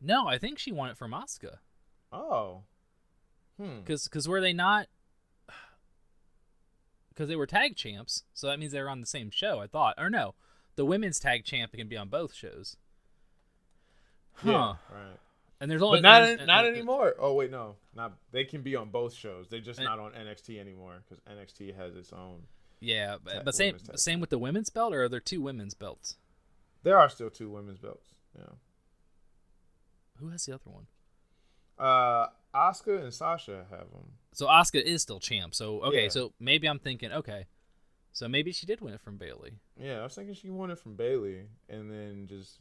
[0.00, 1.58] No, I think she won it from Asuka.
[2.12, 2.62] Oh.
[3.58, 3.82] Hmm.
[3.84, 4.88] Cuz cuz were they not
[7.14, 9.66] cuz they were tag champs, so that means they were on the same show, I
[9.66, 9.94] thought.
[9.98, 10.34] Or no.
[10.74, 12.78] the women's tag champ can be on both shows.
[14.36, 14.50] Huh.
[14.50, 15.18] Yeah, right.
[15.60, 17.14] And there's only But not and- not and- anymore.
[17.18, 19.48] Oh wait, no, not they can be on both shows.
[19.48, 22.46] They're just not on NXT anymore because NXT has its own.
[22.80, 25.74] Yeah, but, Tag- but same same with the women's belt, or are there two women's
[25.74, 26.16] belts?
[26.82, 28.08] There are still two women's belts.
[28.36, 28.54] Yeah.
[30.18, 30.86] Who has the other one?
[31.78, 34.12] Uh, Asuka and Sasha have them.
[34.32, 35.54] So Asuka is still champ.
[35.54, 36.08] So okay, Yeah.
[36.10, 37.46] so maybe I'm thinking okay,
[38.12, 39.54] so maybe she did win it from Bayley.
[39.76, 42.58] Yeah, I was thinking she won it from Bayley, and then just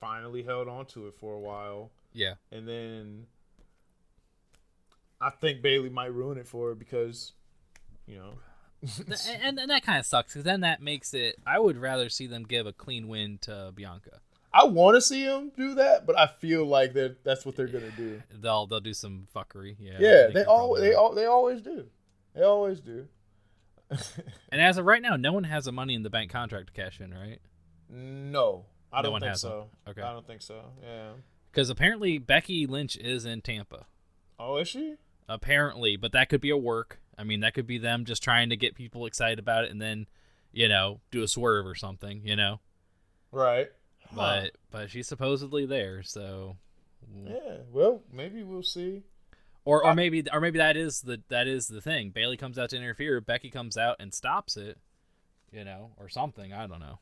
[0.00, 3.26] finally held on to it for a while, Yeah, and then
[5.20, 7.32] I think Bayley might ruin it for her because,
[8.06, 8.34] you know,
[8.84, 11.36] Th- and, and that kind of sucks because then that makes it.
[11.46, 14.20] I would rather see them give a clean win to Bianca.
[14.58, 17.66] I want to see them do that, but I feel like that that's what they're
[17.66, 18.22] gonna do.
[18.40, 19.76] They'll they'll do some fuckery.
[19.78, 21.86] Yeah, Yeah, they they're all they all they always do.
[22.34, 23.08] They always do.
[24.50, 26.72] And as of right now, no one has a Money in the Bank contract to
[26.72, 27.40] cash in, right?
[27.88, 29.52] no, I No don't one think has one.
[29.52, 29.68] so.
[29.90, 30.02] Okay.
[30.02, 30.60] I don't think so.
[30.82, 31.10] Yeah.
[31.52, 33.86] Because apparently Becky Lynch is in Tampa.
[34.38, 34.94] Oh, is she?
[35.28, 37.00] Apparently, but that could be a work.
[37.18, 39.80] I mean, that could be them just trying to get people excited about it, and
[39.80, 40.06] then,
[40.52, 42.22] you know, do a swerve or something.
[42.24, 42.60] You know,
[43.32, 43.70] Right.
[44.14, 46.56] But but she's supposedly there, so.
[47.24, 47.58] Yeah.
[47.72, 49.02] Well, maybe we'll see.
[49.64, 52.10] Or, I- or maybe or maybe that is the that is the thing.
[52.10, 53.20] Bayley comes out to interfere.
[53.20, 54.78] Becky comes out and stops it,
[55.52, 56.52] you know, or something.
[56.52, 56.98] I don't know.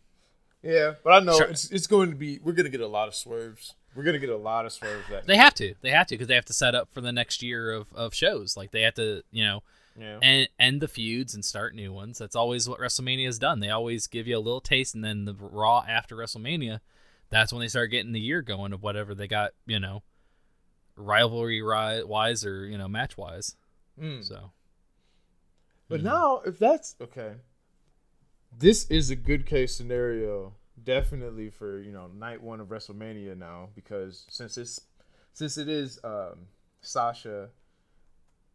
[0.62, 1.46] Yeah, but I know Sure.
[1.48, 2.38] it's it's going to be.
[2.42, 3.74] We're gonna get a lot of swerves.
[3.94, 5.04] We're gonna get a lot of swerves.
[5.10, 5.74] That They have to.
[5.82, 8.14] They have to because they have to set up for the next year of, of
[8.14, 8.56] shows.
[8.56, 9.62] Like they have to, you know,
[9.98, 10.18] Yeah.
[10.22, 12.18] end end the feuds and start new ones.
[12.18, 13.60] That's always what WrestleMania has done.
[13.60, 16.80] They always give you a little taste, and then the Raw after WrestleMania,
[17.30, 20.02] that's when they start getting the year going of whatever they got, you know,
[20.96, 23.56] rivalry wise or you know match wise.
[24.00, 24.24] Mm.
[24.24, 24.52] So
[25.88, 26.04] But Mhm.
[26.04, 27.36] now, if that's okay,
[28.56, 33.70] this is a good case scenario, definitely for you know night one of WrestleMania now
[33.74, 34.80] because since it's
[35.32, 36.48] since it is um,
[36.80, 37.50] Sasha,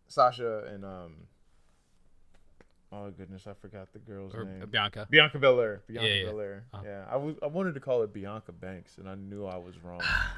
[0.07, 1.27] Sasha and um,
[2.91, 4.65] oh goodness, I forgot the girl's or name.
[4.69, 5.07] Bianca.
[5.09, 5.81] Bianca Belair.
[5.87, 6.29] Bianca Yeah, yeah.
[6.31, 6.63] Belair.
[6.73, 6.79] Oh.
[6.83, 9.75] Yeah, I was I wanted to call it Bianca Banks, and I knew I was
[9.83, 10.01] wrong.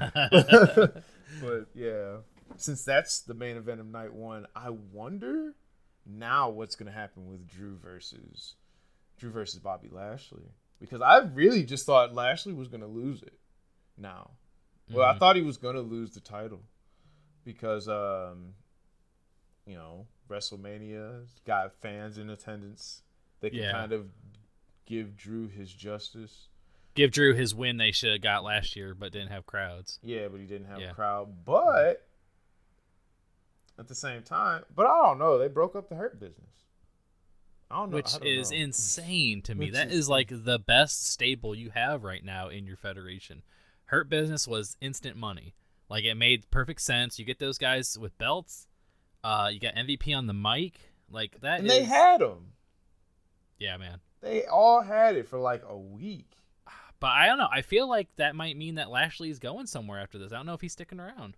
[1.40, 2.16] but yeah,
[2.56, 5.54] since that's the main event of night one, I wonder
[6.06, 8.54] now what's gonna happen with Drew versus
[9.18, 10.42] Drew versus Bobby Lashley
[10.80, 13.38] because I really just thought Lashley was gonna lose it.
[13.96, 14.30] Now,
[14.90, 15.18] well, I Mhm.
[15.18, 16.60] thought he was gonna lose the title
[17.44, 18.54] because um,
[19.66, 23.02] you know, WrestleMania's got fans in attendance.
[23.40, 23.72] They can Yeah.
[23.72, 24.10] kind of
[24.86, 26.48] give Drew his justice.
[26.94, 29.98] Give Drew his win they should have got last year, but didn't have crowds.
[30.02, 30.90] Yeah, but he didn't have Yeah.
[30.90, 31.44] a crowd.
[31.44, 32.06] But
[33.78, 35.38] at the same time, but I don't know.
[35.38, 36.48] They broke up the Hurt business.
[37.70, 37.96] I don't know.
[37.96, 38.58] which don't is know.
[38.58, 39.66] insane to me.
[39.66, 43.42] Which That is- is like the best stable you have right now in your federation.
[43.86, 45.54] Hurt Business was instant money.
[45.88, 47.18] Like it made perfect sense.
[47.18, 48.66] You get those guys with belts.
[49.24, 50.80] Uh, you got MVP on the mic.
[51.10, 51.60] Like that.
[51.60, 52.52] And they had him.
[53.58, 54.00] yeah, man.
[54.22, 56.26] They all had it for like a week.
[57.00, 57.48] But I don't know.
[57.50, 60.32] I feel like that might mean that Lashley's going somewhere after this.
[60.32, 61.36] I don't know if he's sticking around.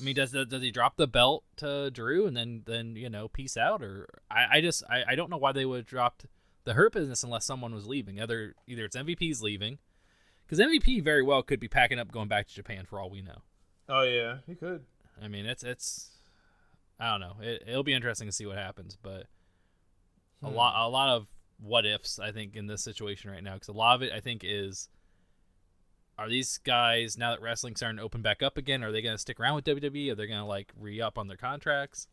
[0.00, 3.28] I mean, does does he drop the belt to Drew and then then you know
[3.28, 6.26] peace out or I, I just I, I don't know why they would have dropped
[6.64, 8.20] the Hurt Business unless someone was leaving.
[8.20, 9.78] Either either it's MVP's leaving
[10.44, 13.22] because MVP very well could be packing up going back to Japan for all we
[13.22, 13.42] know.
[13.88, 14.84] Oh yeah, he could.
[15.22, 16.10] I mean, it's it's
[17.00, 17.36] I don't know.
[17.42, 19.26] It, it'll be interesting to see what happens, but
[20.42, 20.54] a Hmm.
[20.54, 21.28] lot a lot of
[21.58, 24.20] what ifs I think in this situation right now because a lot of it I
[24.20, 24.88] think is
[26.18, 29.14] are these guys now that wrestling's starting to open back up again are they going
[29.14, 32.08] to stick around with WWE are they going to like re-up on their contracts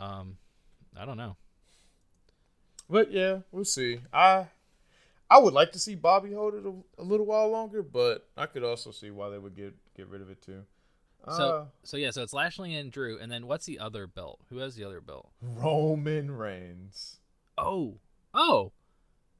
[0.00, 0.38] um
[0.96, 1.36] I don't know
[2.88, 4.00] But yeah, we'll see.
[4.12, 4.48] I
[5.30, 8.46] I would like to see Bobby hold it a, a little while longer, but I
[8.46, 10.64] could also see why they would get get rid of it too.
[11.36, 14.40] So Uh, so yeah so it's Lashley and Drew and then what's the other belt
[14.50, 17.18] who has the other belt Roman Reigns.
[17.56, 17.94] oh
[18.34, 18.72] oh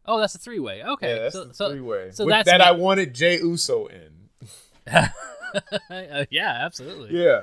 [0.07, 2.11] oh that's a three way okay Yeah, that's so, so three way.
[2.12, 4.29] so With- that's that ma- I wanted Jey Uso in.
[4.90, 5.09] Uh,
[6.31, 7.42] yeah absolutely Yeah.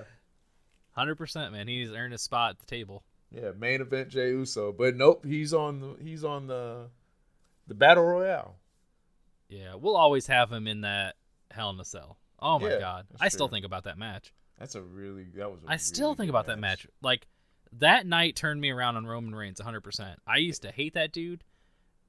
[0.92, 1.68] Hundred percent, man.
[1.68, 3.04] He's earned a spot at the table.
[3.30, 4.72] Yeah, main event Jey Uso.
[4.72, 6.88] But nope, he's on the he's on the
[7.68, 8.56] the battle royale.
[9.50, 11.16] Yeah, we'll always have him in that
[11.52, 12.18] Hell in a Cell.
[12.48, 13.56] Oh my Yeah, god, I still true.
[13.56, 14.34] think about that match.
[14.60, 15.60] That's a really that was.
[15.68, 16.86] I I still think about that match.
[17.02, 17.28] Like
[17.74, 19.82] that night turned me around on Roman Reigns 100.
[19.82, 21.44] percent I used to hate that dude,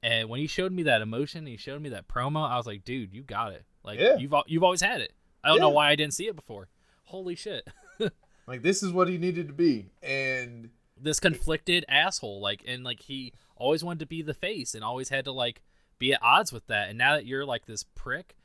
[0.03, 2.47] and when he showed me that emotion, he showed me that promo.
[2.49, 3.65] I was like, dude, you got it.
[3.83, 4.17] Like Yeah.
[4.17, 5.13] you've you've always had it.
[5.43, 6.69] I don't know why I didn't see it before.
[7.05, 7.67] Holy shit.
[8.47, 13.01] Like this is what he needed to be, and this conflicted asshole like and like
[13.01, 15.61] he always wanted to be the face and always had to like
[15.99, 16.87] be at odds with that.
[16.87, 18.36] And now that you're like this prick,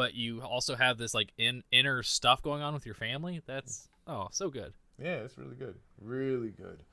[0.00, 3.86] but you also have this like in inner stuff going on with your family, that's
[4.06, 4.72] oh so good.
[4.98, 6.84] Yeah, it's really good, really good.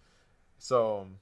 [0.57, 1.15] So, um,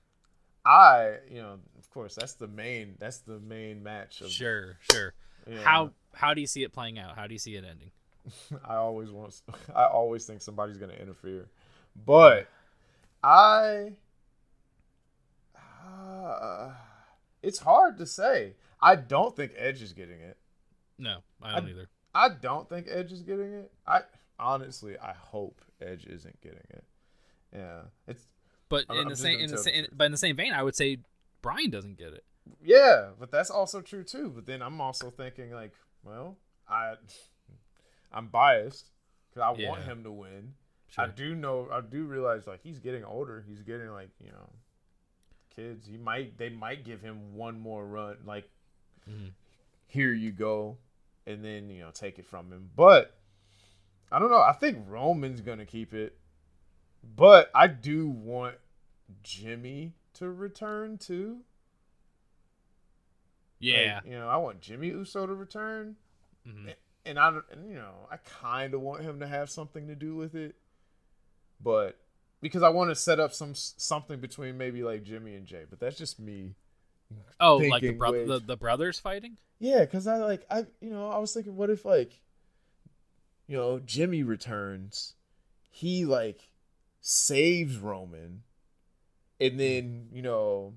[0.66, 4.22] I, you know, of course, that's the main, that's the main match.
[4.22, 5.14] Of, Sure, sure.
[5.62, 7.16] How how do you see it playing out?
[7.16, 7.92] How do you see it ending?
[8.68, 9.40] I always want,
[9.76, 11.50] I always think somebody's gonna interfere,
[12.04, 12.48] but
[13.24, 13.92] I,
[15.56, 16.72] uh,
[17.44, 18.56] it's hard to say.
[18.82, 20.38] I don't think Edge is getting it.
[20.98, 21.90] No, I don't I- either.
[22.14, 23.72] I don't think Edge is getting it.
[23.86, 24.02] I
[24.40, 26.84] honestly, I hope Edge isn't getting it.
[27.54, 28.26] Yeah, it's
[28.70, 29.90] But I'm- in I'm the same in the same truth.
[29.98, 31.00] but in the same vein, I would say
[31.42, 32.24] Brian doesn't get it.
[32.62, 34.30] yeah, but that's also true too.
[34.30, 36.96] But then I'm also thinking like, well, I,
[38.14, 38.92] I'm biased
[39.30, 40.54] because I want him to win.
[40.98, 43.44] I do know, I do realize like he's getting older.
[43.46, 44.50] He's getting like you know,
[45.54, 45.86] kids.
[45.86, 48.18] He might, they might give him one more run.
[48.26, 48.50] Like,
[49.10, 49.32] Mhm.
[49.88, 50.78] here you go,
[51.28, 52.70] and then you know take it from him.
[52.76, 53.18] But
[54.12, 54.42] I don't know.
[54.42, 56.18] I think Roman's gonna keep it,
[57.16, 58.56] but I do want
[59.24, 61.40] Jimmy to return too.
[63.60, 63.96] Yeah.
[64.04, 65.96] Like, you know, I want Jimmy Uso to return,
[66.48, 66.76] Mhm.
[67.06, 69.96] and I, don't- and, you know, I kind of want him to have something to
[69.96, 70.56] do with it,
[71.60, 71.98] but
[72.42, 75.66] because I want to set up some something between maybe like Jimmy and Jey.
[75.68, 76.56] But that's just me.
[77.40, 79.38] Oh, like the way the, the brothers fighting?
[79.60, 82.22] Yeah, because I like I you know I was thinking, what if like,
[83.48, 85.14] you know, Jimmy returns,
[85.70, 86.50] he like
[87.02, 88.44] saves Roman,
[89.40, 89.58] and hmm.
[89.58, 90.74] then you know,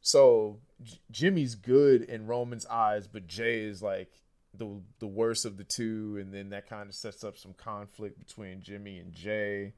[0.00, 4.10] so J- Jimmy's good in Roman's eyes, but Jey is like
[4.54, 8.18] the the worst of the two, and then that kind of sets up some conflict
[8.18, 9.74] between Jimmy and Jey,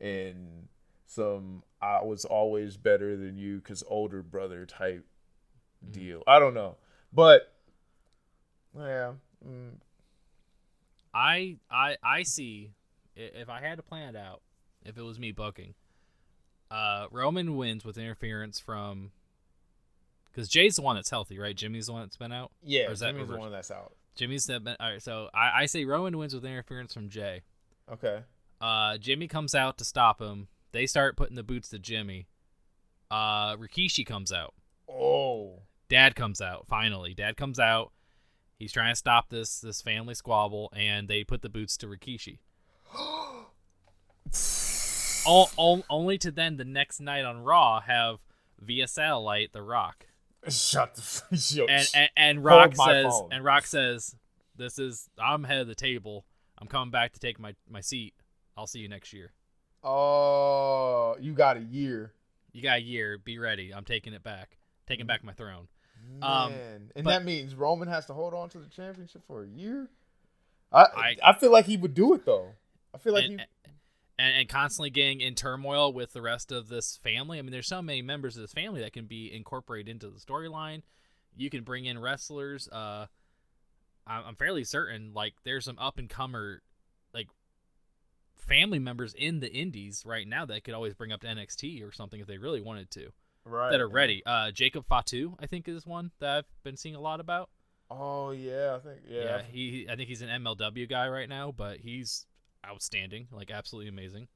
[0.00, 0.68] and
[1.06, 5.04] some I was always better than you because older brother type
[5.90, 6.22] deal.
[6.26, 6.76] I don't know,
[7.12, 7.52] but
[8.76, 9.12] yeah,
[9.46, 9.72] mm,
[11.14, 12.72] I I I see
[13.16, 14.42] if I had to plan it out,
[14.84, 15.74] if it was me booking,
[16.70, 19.12] uh, Roman wins with interference from
[20.30, 21.56] because Jey's the one that's healthy, right?
[21.56, 22.52] Jimmy's the one that's been out.
[22.62, 22.88] yeah.
[22.88, 23.94] Or is that Jimmy's the one that's out.
[24.16, 25.02] Jimmy's that been all right.
[25.02, 27.42] So I, I say Roman wins with interference from Jey.
[27.90, 28.20] Okay.
[28.60, 30.48] Uh, Jimmy comes out to stop him.
[30.72, 32.26] They start putting the boots to Jimmy.
[33.10, 34.54] Uh, Rikishi comes out.
[34.90, 36.66] Oh, Dad comes out.
[36.68, 37.92] Finally, Dad comes out.
[38.58, 42.38] He's trying to stop this this family squabble, and they put the boots to Rikishi.
[45.28, 48.20] O- o- only to then the next night on Raw have
[48.60, 50.06] via satellite The Rock,
[50.48, 53.32] shut the yo, and and, and oh, Rock says, phone.
[53.32, 54.14] and Rock says,
[54.54, 56.26] "This is I'm head of the table.
[56.58, 58.14] I'm coming back to take my my seat.
[58.56, 59.32] I'll see you next year.
[59.82, 62.12] Oh, you got a year,
[62.52, 63.18] You got a year.
[63.18, 63.74] Be ready.
[63.74, 65.08] I'm taking it back, taking mm.
[65.08, 65.66] back my throne."
[66.08, 66.52] Man, Um,
[66.94, 69.88] and but- that means Roman has to hold on to the championship for a year.
[70.72, 72.52] I I, I- feel like he would do it though.
[72.94, 73.46] I feel like and, he.
[74.18, 77.38] and, and constantly getting in turmoil with the rest of this family.
[77.38, 80.18] I mean, there's so many members of this family that can be incorporated into the
[80.18, 80.82] storyline.
[81.36, 82.68] You can bring in wrestlers.
[82.68, 83.06] Uh,
[84.06, 86.62] I'm I'm fairly certain, like, there's some up and comer,
[87.12, 87.28] like,
[88.36, 91.92] family members in the indies right now that could always bring up to NXT or
[91.92, 93.10] something if they really wanted to.
[93.48, 93.70] Right.
[93.70, 94.22] That are ready.
[94.26, 97.48] Uh, Jacob Fatu, I think, is one that I've been seeing a lot about.
[97.88, 99.22] Oh yeah, I think yeah.
[99.22, 99.86] Yeah, he.
[99.88, 102.26] I think he's an MLW guy right now, but he's
[102.68, 104.26] outstanding, like absolutely amazing.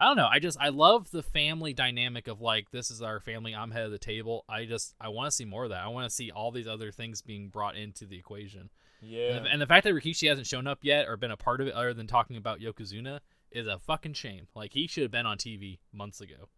[0.00, 0.28] I don't know.
[0.30, 3.54] I just I love the family dynamic of like this is our family.
[3.54, 4.44] I'm head of the table.
[4.48, 5.84] I just I want to see more of that.
[5.84, 8.70] I want to see all these other things being brought into the equation.
[9.02, 9.34] yeah.
[9.34, 11.60] And, the, and the fact that Rikishi hasn't shown up yet or been a part
[11.60, 14.46] of it other than talking about Yokozuna is a fucking shame.
[14.54, 16.48] Like he should have been on TV months ago.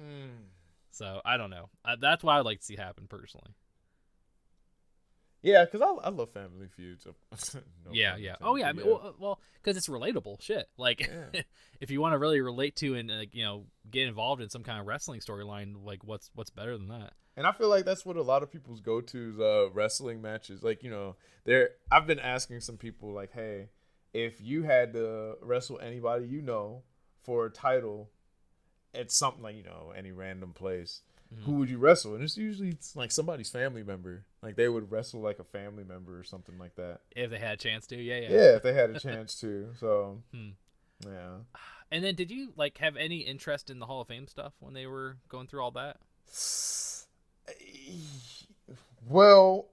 [0.00, 0.46] Mm.
[0.92, 1.68] So I don't know.
[1.84, 3.54] Uh, that's what I'd like to see happen personally.
[5.42, 7.06] Yeah, because I, I love Family Feuds.
[7.84, 8.36] No yeah, yeah.
[8.40, 8.68] Oh yeah.
[8.68, 10.68] I mean, well, well, because it's relatable shit.
[10.76, 11.42] Like, Yeah.
[11.80, 14.62] if you want to really relate to and like, you know get involved in some
[14.62, 17.14] kind of wrestling storyline, like what's what's better than that?
[17.36, 20.62] And I feel like that's what a lot of people's go tos uh wrestling matches.
[20.62, 23.70] Like, you know, there I've been asking some people like, hey,
[24.14, 26.84] if you had to wrestle anybody you know
[27.24, 28.10] for a title
[28.94, 31.02] at something like, you know, any random place,
[31.34, 31.44] Mhm.
[31.44, 32.14] who would you wrestle?
[32.14, 34.24] And it's usually it's like somebody's family member.
[34.42, 37.00] Like they would wrestle like a family member or something like that.
[37.16, 38.30] If they had a chance to, yeah, yeah.
[38.30, 39.72] Yeah, if they had a chance to.
[39.80, 40.50] So Hmm.
[41.06, 41.38] yeah.
[41.90, 44.72] And then, did you like have any interest in the Hall of Fame stuff when
[44.74, 45.98] they were going through all that?
[49.08, 49.66] Well,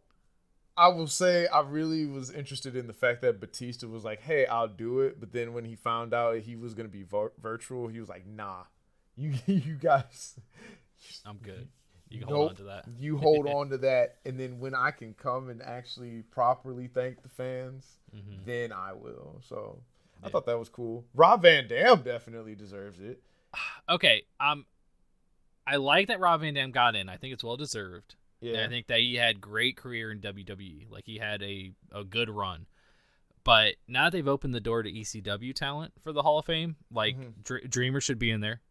[0.75, 4.45] I will say I really was interested in the fact that Batista was like, "Hey,
[4.47, 7.87] I'll do it," but then when he found out he was gonna be vir- virtual,
[7.89, 8.63] he was like, "Nah,
[9.19, 10.35] you you guys,
[11.25, 11.67] I'm good.
[12.09, 12.85] You can nope, hold on to that.
[12.97, 17.21] you hold on to that, and then when I can come and actually properly thank
[17.21, 18.45] the fans, Mhm.
[18.45, 19.41] then I will.
[19.47, 19.81] So
[20.23, 21.05] I thought that was cool.
[21.13, 23.21] Rob Van Dam definitely deserves it.
[23.89, 24.65] Okay, um,
[25.65, 27.09] I like that Rob Van Dam got in.
[27.09, 28.15] I think it's well deserved.
[28.41, 30.85] And Yeah, I think that he had great career in WWE.
[30.91, 32.67] Like he had a, a good run.
[33.43, 36.75] But now that they've opened the door to ECW talent for the Hall of Fame,
[36.91, 37.43] like Mhm.
[37.43, 38.61] Dr- Dreamer should be in there.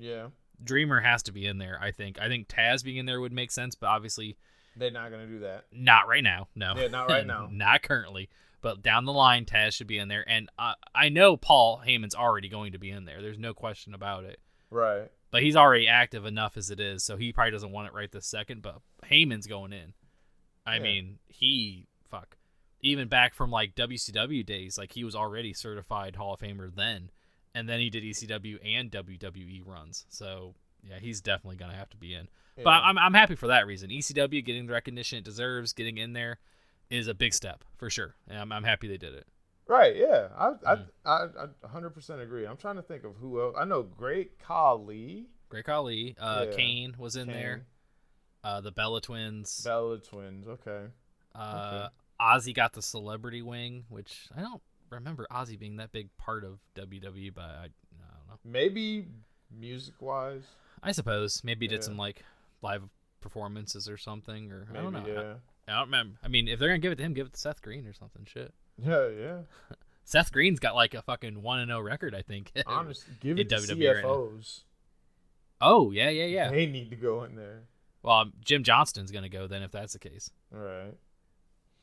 [0.00, 0.28] Yeah.
[0.62, 1.78] Dreamer has to be in there.
[1.80, 2.20] I think.
[2.20, 4.36] I think Taz being in there would make sense, but obviously
[4.76, 5.64] They're not gonna do that.
[5.72, 6.48] not right now.
[6.54, 7.48] No, Yeah, not right now.
[7.50, 8.28] not currently.
[8.62, 12.14] But down the line, Taz should be in there, and uh, I know Paul Heyman's
[12.14, 13.22] already going to be in there.
[13.22, 14.38] There's no question about it.
[14.68, 15.10] Right.
[15.30, 18.12] But he's already active enough as it is, so he probably doesn't want it right
[18.12, 18.60] this second.
[18.60, 18.80] But
[19.10, 19.94] Heyman's going in.
[20.66, 20.82] I Yeah.
[20.82, 22.36] mean, he fuck.
[22.82, 27.10] Even back from like WCW days, like he was already certified Hall of Famer then,
[27.54, 30.06] and then he did ECW and WWE runs.
[30.08, 30.54] So
[30.88, 32.28] yeah, he's definitely gonna have to be in.
[32.62, 33.90] But I'm I'm happy for that reason.
[33.90, 36.38] ECW getting the recognition it deserves, getting in there,
[36.90, 38.14] is a big step for sure.
[38.28, 39.26] And I'm I'm happy they did it.
[39.66, 40.86] Right, yeah, I, I, Mm.
[41.06, 41.26] I,
[41.64, 42.44] I, 100% agree.
[42.44, 43.54] I'm trying to think of who else.
[43.56, 46.56] I know Great Khali, Great Khali, uh, Yeah.
[46.56, 47.66] Kane was in Kane, there.
[48.42, 49.60] Uh, the Bella Twins.
[49.64, 50.48] Bella Twins.
[50.48, 50.86] Okay,
[51.36, 51.88] Uh,
[52.20, 54.60] Ozzy got the celebrity wing, which I don't
[54.96, 57.68] remember Ozzy being that big part of WWE, but I, I
[58.28, 58.36] don't know.
[58.44, 59.06] maybe
[59.50, 60.42] music wise,
[60.82, 62.24] I suppose maybe he did some like
[62.62, 62.82] live
[63.20, 65.06] performances or something, or maybe I don't know.
[65.06, 65.34] yeah,
[65.68, 66.18] I, I don't remember.
[66.24, 67.92] I mean, if they're gonna give it to him, give it to Seth Green or
[67.92, 68.26] something.
[68.26, 68.52] Shit.
[68.82, 69.38] yeah, yeah.
[70.04, 72.50] Seth Green's got like a fucking one and zero record, I think.
[72.66, 74.04] Honestly, give it to WWE right.
[74.04, 74.60] CFO$.
[75.60, 76.50] oh yeah, yeah, yeah.
[76.50, 77.64] They need to go in there.
[78.02, 80.30] Well, um, Jim Johnston's gonna go then if that's the case.
[80.54, 80.94] All right.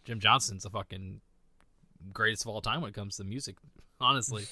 [0.04, 1.22] Jim Johnston's a fucking
[2.14, 3.58] greatest of all time when it comes to music.
[4.00, 4.46] Honestly,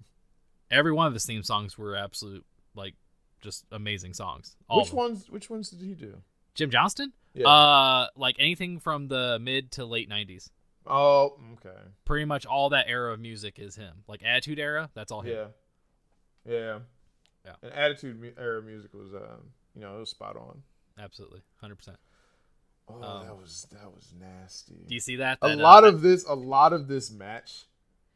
[0.70, 2.44] every one of his theme songs were absolute
[2.74, 2.94] like
[3.40, 4.56] just amazing songs.
[4.68, 5.30] All which ones?
[5.30, 6.22] Which ones did he do?
[6.54, 7.12] Jim Johnston?
[7.34, 7.46] Yeah.
[7.48, 10.50] Uh, like anything from the mid to late '90s.
[10.86, 11.78] oh, okay.
[12.04, 14.02] Pretty much all that era of music is him.
[14.08, 15.32] Like Attitude Era, that's all him.
[16.46, 16.52] Yeah.
[16.52, 16.78] Yeah.
[17.44, 17.52] Yeah.
[17.62, 20.62] And Attitude Era music was, um, you know, it was spot on.
[20.98, 21.96] Absolutely, hundred percent.
[23.02, 24.84] Oh, Um, that was that was nasty.
[24.86, 25.38] Do you see that?
[25.42, 27.64] a That, uh, lot of this, a lot of this match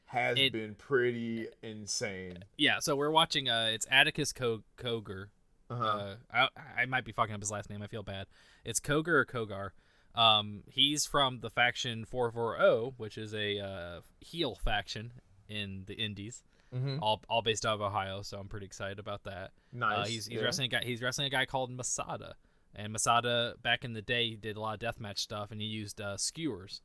[0.06, 2.44] has It- been pretty insane.
[2.56, 2.78] yeah.
[2.80, 3.48] So we're watching.
[3.48, 5.26] Uh, it's Atticus Co- Koger.
[5.70, 5.84] Uh-huh.
[5.84, 7.82] Uh, I, I might be fucking up his last name.
[7.82, 8.26] I feel bad.
[8.64, 9.70] It's Koger or Kogar.
[10.14, 15.12] Um, he's from the faction 440, which is a uh, heel faction
[15.48, 16.98] in the Indies, Mhm.
[17.02, 18.22] all all based out of Ohio.
[18.22, 19.50] So I'm pretty excited about that.
[19.72, 19.98] Nice.
[19.98, 20.44] Uh, he's he's yeah.
[20.44, 20.84] wrestling a guy.
[20.84, 22.36] He's wrestling a guy called Masada,
[22.74, 25.66] and Masada back in the day he did a lot of deathmatch stuff, and he
[25.66, 26.80] used uh, skewers,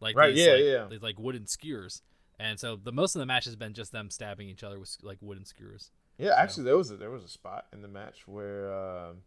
[0.00, 0.86] like Right, these, yeah, like, yeah.
[0.90, 2.02] these, like wooden skewers.
[2.38, 4.96] And so the most of the match has been just them stabbing each other with
[5.02, 5.90] like wooden skewers.
[6.18, 9.18] Yeah, actually, there was a, there was a spot in the match where um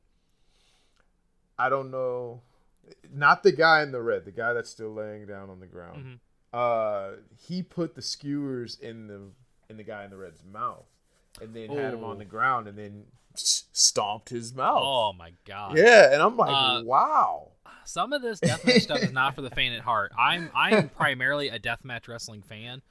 [1.59, 2.41] I don't know,
[3.11, 6.05] not the guy in the red, the guy that's still laying down on the ground.
[6.05, 6.20] Mhm.
[6.53, 9.22] Uh, he put the skewers in the
[9.70, 10.86] in the guy in the red's mouth,
[11.41, 14.81] and then had him on the ground, and then stomped his mouth.
[14.83, 15.77] Oh my god!
[15.77, 17.51] yeah, and I'm like, Uh, wow.
[17.85, 20.11] Some of this deathmatch stuff is not for the faint at heart.
[20.19, 22.81] I'm I'm primarily a deathmatch wrestling fan,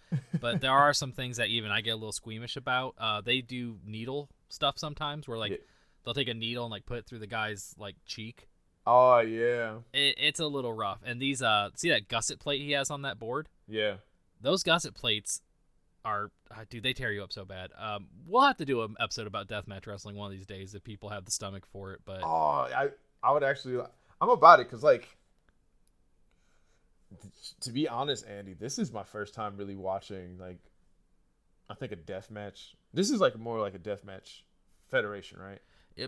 [0.40, 2.94] but there are some things that even I get a little squeamish about.
[2.99, 5.57] Uh, they do needle stuff sometimes, where like Yeah.
[6.05, 8.49] they'll take a needle and like put it through the guy's like cheek.
[8.86, 11.01] Oh yeah, It, it's a little rough.
[11.05, 13.49] And these uh, see that gusset plate he has on that board?
[13.68, 13.97] yeah.
[14.40, 15.40] Those gusset plates
[16.07, 17.71] are, uh, dude, they tear you up so bad.
[17.77, 20.85] Um, we'll have to do an episode about deathmatch wrestling one of these days if
[20.85, 22.01] people have the stomach for it.
[22.05, 22.91] But Oh, I
[23.23, 23.85] I would actually
[24.21, 25.09] I'm about it because like
[27.61, 30.61] to be honest, Andy, this is my first time really watching like
[31.69, 32.77] I think a death match.
[32.95, 34.45] This is like more like a death match
[34.89, 35.61] federation, right?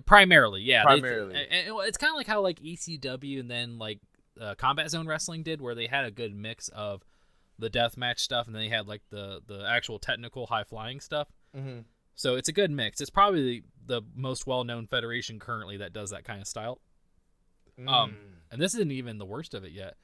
[0.06, 0.84] Primarily, yeah.
[0.84, 1.34] Primarily.
[1.50, 3.98] it's kind of like how like ECW and then like
[4.40, 7.02] uh, Combat Zone Wrestling did, where they had a good mix of
[7.58, 11.00] the death match stuff and then they had like the the actual technical high flying
[11.00, 11.28] stuff.
[11.56, 11.80] Mm-hmm.
[12.14, 13.00] So it's a good mix.
[13.00, 16.80] It's probably the, the most well known federation currently that does that kind of style.
[17.80, 17.88] Mm.
[17.88, 18.16] Um,
[18.50, 19.94] and this isn't even the worst of it yet.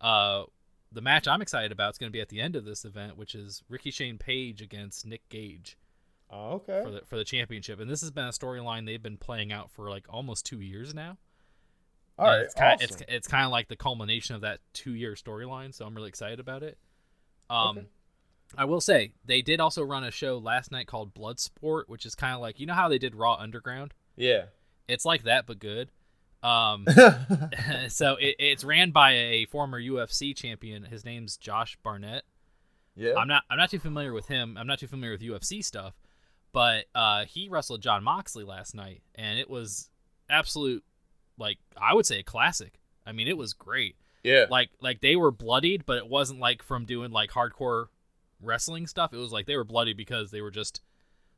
[0.00, 0.44] Uh,
[0.92, 3.16] the match I'm excited about is going to be at the end of this event,
[3.16, 5.76] which is Ricky Shane Page against Nick Gage
[6.30, 6.82] oh, okay.
[6.84, 7.80] for the for the championship.
[7.80, 10.94] And this has been a storyline they've been playing out for like almost two years
[10.94, 11.18] now.
[12.18, 12.96] All right, it's kind awesome.
[13.00, 15.74] it's it's kind of like the culmination of that two year storyline.
[15.74, 16.78] So I'm really excited about it.
[17.50, 17.86] Um, Okay.
[18.56, 22.14] I will say they did also run a show last night called Bloodsport, which is
[22.14, 23.92] kind of like you know how they did Raw Underground.
[24.16, 24.44] yeah.
[24.88, 25.90] It's like that but good.
[26.44, 26.86] Um,
[27.88, 30.84] so it, it's ran by a former UFC champion.
[30.84, 32.22] His name's Josh Barnett.
[32.94, 33.14] yeah.
[33.16, 34.56] I'm not I'm not too familiar with him.
[34.56, 35.94] I'm not too familiar with UFC stuff,
[36.52, 39.90] but uh, he wrestled Jon Moxley last night, and it was
[40.30, 40.84] absolute
[41.36, 42.78] like I would say a classic.
[43.04, 43.96] I mean, it was great.
[44.26, 44.46] Yeah.
[44.50, 47.86] Like like they were bloodied, but it wasn't like from doing like hardcore
[48.42, 49.12] wrestling stuff.
[49.14, 50.80] It was like they were bloody because they were just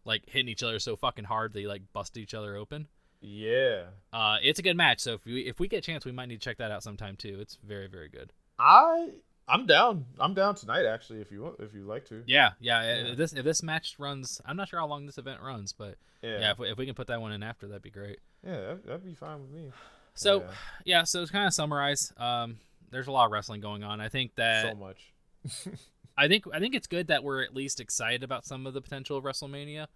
[0.04, 2.88] like hitting each other so fucking hard they like busted each other open.
[3.20, 3.82] yeah.
[4.12, 5.00] Uh, it's a good match.
[5.00, 6.82] So if we if we get a chance, we might need to check that out
[6.82, 7.38] sometime too.
[7.40, 8.32] It's very very good.
[8.58, 9.10] I
[9.50, 10.04] I'm down.
[10.20, 12.22] I'm down tonight actually if you want if you like to.
[12.26, 12.82] Yeah, yeah.
[12.82, 13.10] Yeah.
[13.12, 15.96] If this if this match runs, I'm not sure how long this event runs, but
[16.22, 16.50] yeah, Yeah.
[16.52, 18.18] if, we, if we can put that one in after, that'd be great.
[18.44, 19.70] Yeah, that'd, that'd be fine with me.
[20.14, 20.46] So Yeah.
[20.84, 22.58] yeah, so to kind of summarize, um,
[22.90, 24.00] there's a lot of wrestling going on.
[24.00, 25.12] I think that so much.
[26.16, 28.80] I think I think it's good that we're at least excited about some of the
[28.80, 29.86] potential of WrestleMania.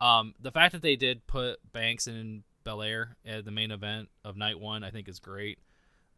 [0.00, 4.36] Um, the fact that they did put Banks and Belair at the main event of
[4.36, 5.58] night one, I think is great.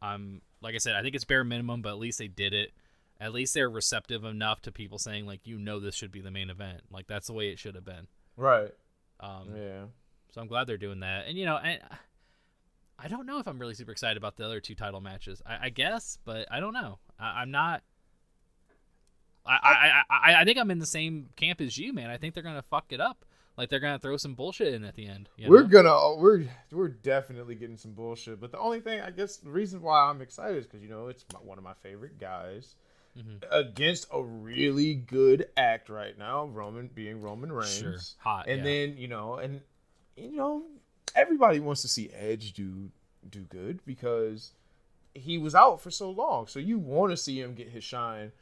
[0.02, 2.72] Um, like I said, I think it's bare minimum, but at least they did it.
[3.20, 6.30] At least they're receptive enough to people saying like, you know, this should be the
[6.30, 6.82] main event.
[6.90, 8.06] Like that's the way it should have been.
[8.36, 8.72] Right.
[9.20, 9.84] Um, Yeah.
[10.32, 11.26] so I'm glad they're doing that.
[11.26, 11.80] And you know, and
[12.98, 15.42] I don't know if I'm really super excited about the other two title matches.
[15.44, 16.98] I, I guess, but I don't know.
[17.18, 17.82] I, I'm not.
[19.46, 22.08] I, I, I I think I'm in the same camp as you, man.
[22.08, 23.24] I think they're gonna fuck it up.
[23.56, 25.28] Like they're gonna throw some bullshit in at the end.
[25.36, 28.40] you We're gonna we're we're definitely getting some bullshit.
[28.40, 31.08] But the only thing I guess the reason why I'm excited is because you know
[31.08, 32.74] it's my, one of my favorite guys
[33.16, 33.36] mm-hmm.
[33.50, 36.46] against a really good act right now.
[36.46, 38.48] Roman being Roman Reigns, Sure, hot.
[38.48, 38.64] and yeah.
[38.64, 39.60] then you know and
[40.16, 40.64] you know
[41.14, 42.90] everybody wants to see Edge do
[43.30, 44.52] do good because
[45.14, 46.46] he was out for so long.
[46.46, 48.32] So you want to see him get his shine.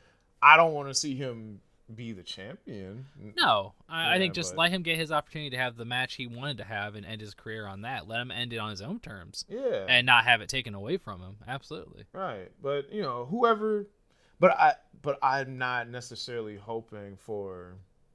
[0.42, 1.60] I don't want to see him
[1.94, 3.04] be the champion.
[3.36, 6.14] no, I, I think just but- let him get his opportunity to have the match
[6.14, 8.08] he wanted to have and end his career on that.
[8.08, 9.84] Let him end it on his own terms Yeah.
[9.88, 11.36] and not have it taken away from him.
[11.46, 12.04] Absolutely.
[12.12, 13.86] Right, but you know, whoever,
[14.40, 17.74] but I, but I'm not necessarily hoping for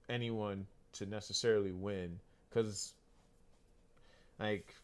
[0.10, 2.20] anyone to necessarily win
[2.50, 2.94] because,
[4.40, 4.76] like,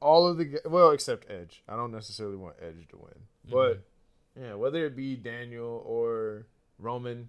[0.00, 1.62] all of the well, except Edge.
[1.68, 3.14] I don't necessarily want Edge to win,
[3.50, 4.44] but mm-hmm.
[4.44, 6.46] yeah, whether it be Daniel or
[6.78, 7.28] Roman,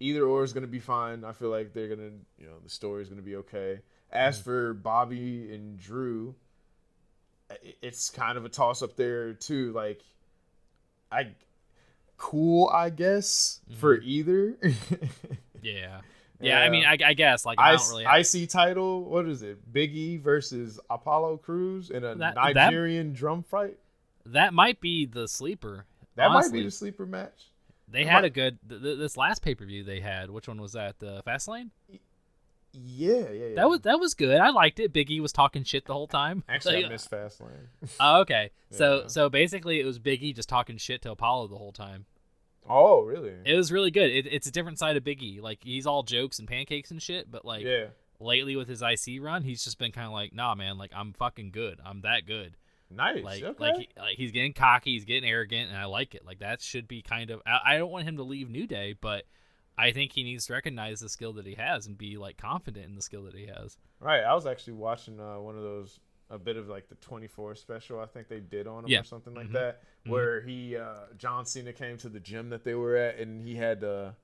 [0.00, 1.24] either or is gonna be fine.
[1.24, 3.80] I feel like they're gonna, you know, the story is gonna be okay.
[4.12, 4.44] As mm-hmm.
[4.44, 6.34] for Bobby and Drew,
[7.82, 9.72] it's kind of a toss up there too.
[9.72, 10.02] Like,
[11.10, 11.32] I
[12.16, 14.08] cool, I guess, for mm-hmm.
[14.08, 14.58] either.
[15.66, 16.00] Yeah.
[16.40, 18.04] Yeah, I mean, I, I guess like I I, don't really.
[18.42, 19.04] IC title.
[19.04, 19.58] What is it?
[19.72, 23.78] Biggie versus Apollo Crews in a That- that- Nigerian drum fight.
[24.26, 25.86] that might be the sleeper.
[26.16, 27.46] That might be the sleeper match.
[27.88, 30.30] They that had might- a good th- th- this last pay per view they had.
[30.30, 30.98] Which one was that?
[30.98, 31.70] The Fastlane.
[32.78, 33.54] Yeah, yeah, yeah.
[33.54, 34.38] That was that was good.
[34.38, 34.92] I liked it.
[34.92, 36.42] Biggie was talking shit the whole time.
[36.48, 37.68] actually Like, I missed Fastlane.
[38.00, 38.50] Oh, okay.
[38.70, 42.04] So so basically, it was Biggie just talking shit to Apollo the whole time.
[42.68, 43.32] Oh, really?
[43.44, 44.10] It was really good.
[44.10, 45.40] It, it's a different side of Biggie.
[45.40, 47.86] Like he's all jokes and pancakes and shit, but like yeah,
[48.20, 50.78] lately with his IC run, he's just been kind of like, nah, man.
[50.78, 51.80] Like I'm fucking good.
[51.84, 52.56] I'm that good.
[52.90, 53.22] nice.
[53.24, 53.54] Like okay.
[53.58, 54.92] like, he, like he's getting cocky.
[54.92, 56.24] He's getting arrogant, and I like it.
[56.24, 57.40] Like that should be kind of.
[57.46, 59.24] I, I don't want him to leave New Day, but.
[59.78, 62.86] I think he needs to recognize the skill that he has and be like confident
[62.86, 63.76] in the skill that he has.
[64.00, 64.22] right.
[64.22, 66.00] I was actually watching uh, one of those
[66.30, 69.00] a bit of like the 24 special I think they did on him Yeah.
[69.00, 69.52] or something like Mhm.
[69.52, 70.10] that Mhm.
[70.10, 73.56] where he uh John Cena came to the gym that they were at and he
[73.56, 74.14] had to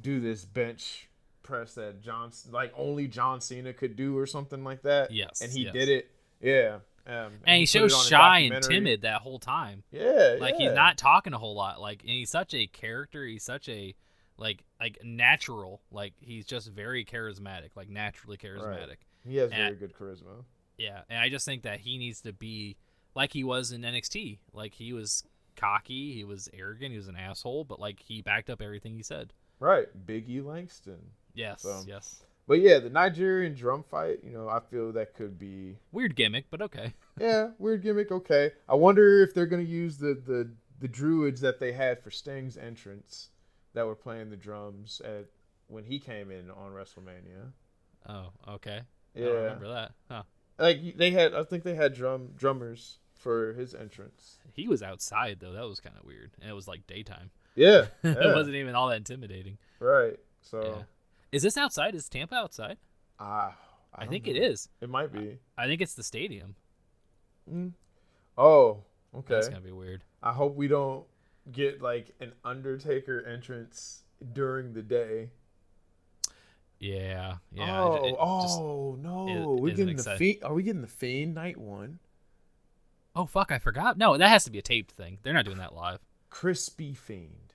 [0.00, 1.08] do this bench
[1.42, 5.10] press that John like only John Cena could do or something like that.
[5.10, 5.72] Yes, And he yes.
[5.72, 6.10] did it.
[6.40, 6.78] Yeah.
[7.06, 9.84] Um, And he put shows it on his shy and timid that whole time.
[9.92, 10.36] Yeah.
[10.40, 10.66] Like yeah.
[10.68, 11.80] he's not talking a whole lot.
[11.80, 13.24] Like and he's such a character.
[13.24, 13.94] He's such a
[14.38, 15.80] like like natural.
[15.92, 17.70] Like he's just very charismatic.
[17.76, 18.96] Like naturally charismatic.
[19.24, 20.44] He has and- very good charisma.
[20.78, 22.76] Yeah, and I just think that he needs to be
[23.16, 24.38] like he was in NXT.
[24.52, 25.24] Like he was
[25.56, 29.02] cocky, he was arrogant, he was an asshole, but like he backed up everything he
[29.02, 29.32] said.
[29.58, 29.86] Right.
[30.06, 30.98] Biggie Langston.
[31.34, 32.22] Yes, So- yes.
[32.48, 36.44] But yeah, the Nigerian drum fight, you know, I feel that could be Weird gimmick,
[36.48, 36.92] but okay.
[37.20, 38.12] yeah, weird gimmick.
[38.12, 40.48] Okay, I wonder if they're gonna use the the
[40.78, 43.30] the druids that they had for Sting's entrance
[43.74, 45.24] that were playing the drums at
[45.66, 47.50] when he came in on WrestleMania.
[48.08, 48.82] Oh, okay.
[49.16, 49.92] I Yeah, remember that.
[50.08, 50.22] Huh.
[50.56, 51.34] like they had.
[51.34, 54.38] I think they had drum drummers for his entrance.
[54.52, 55.52] He was outside though.
[55.52, 57.30] That was kind of weird, and it was like daytime.
[57.56, 59.58] Yeah, it wasn't even all that intimidating.
[59.80, 60.18] right.
[60.42, 60.82] So Yeah.
[61.32, 61.94] Is this outside?
[61.96, 62.76] Is Tampa outside?
[63.18, 63.56] ah,
[63.92, 64.32] I, don't think know.
[64.32, 64.68] it is.
[64.80, 65.38] It might be.
[65.58, 66.54] I think it's the stadium.
[67.52, 67.72] Mm.
[68.38, 69.34] Oh, okay.
[69.34, 70.02] That's gonna be weird.
[70.22, 71.04] I hope we don't
[71.50, 75.30] get like an Undertaker entrance during the day.
[76.78, 77.82] Yeah, yeah.
[77.82, 78.10] oh, it- it
[78.42, 79.54] just- oh no!
[79.56, 80.44] it We're getting the fiend.
[80.44, 81.98] Are we getting the fiend night one?
[83.16, 83.50] Oh fuck!
[83.50, 83.98] I forgot.
[83.98, 85.18] No, that has to be a taped thing.
[85.22, 85.98] They're not doing that live.
[86.30, 87.54] Crispy fiend.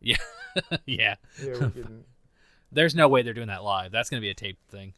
[0.00, 0.16] Yeah,
[0.86, 1.16] yeah.
[1.42, 2.04] Yeah, we're getting.
[2.72, 3.92] There's no way they're doing that live.
[3.92, 4.94] That's gonna be a taped thing.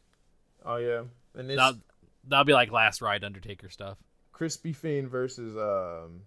[0.65, 1.03] oh yeah,
[1.35, 1.79] and this That'll,
[2.27, 3.97] that'll be like last ride Undertaker stuff.
[4.31, 6.21] Crispy Fiend versus um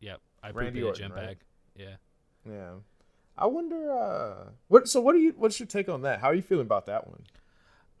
[0.00, 0.20] Yep.
[0.42, 1.26] I Randy pooped a Orton, gym right?
[1.26, 1.38] bag.
[1.76, 1.96] Yeah.
[2.50, 2.70] yeah.
[3.38, 6.20] I wonder uh what so what do you what's your take on that?
[6.20, 7.22] How are you feeling about that one?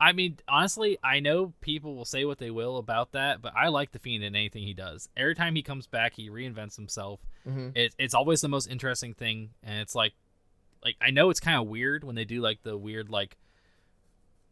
[0.02, 3.68] I mean, honestly, I know people will say what they will about that, but I
[3.68, 5.08] like the Fiend in anything he does.
[5.16, 7.20] Every time he comes back, he reinvents himself.
[7.48, 7.68] Mm-hmm.
[7.76, 10.14] It, it's always the most interesting thing, and it's like,
[10.84, 13.36] like I know it's kind of weird when they do like the weird like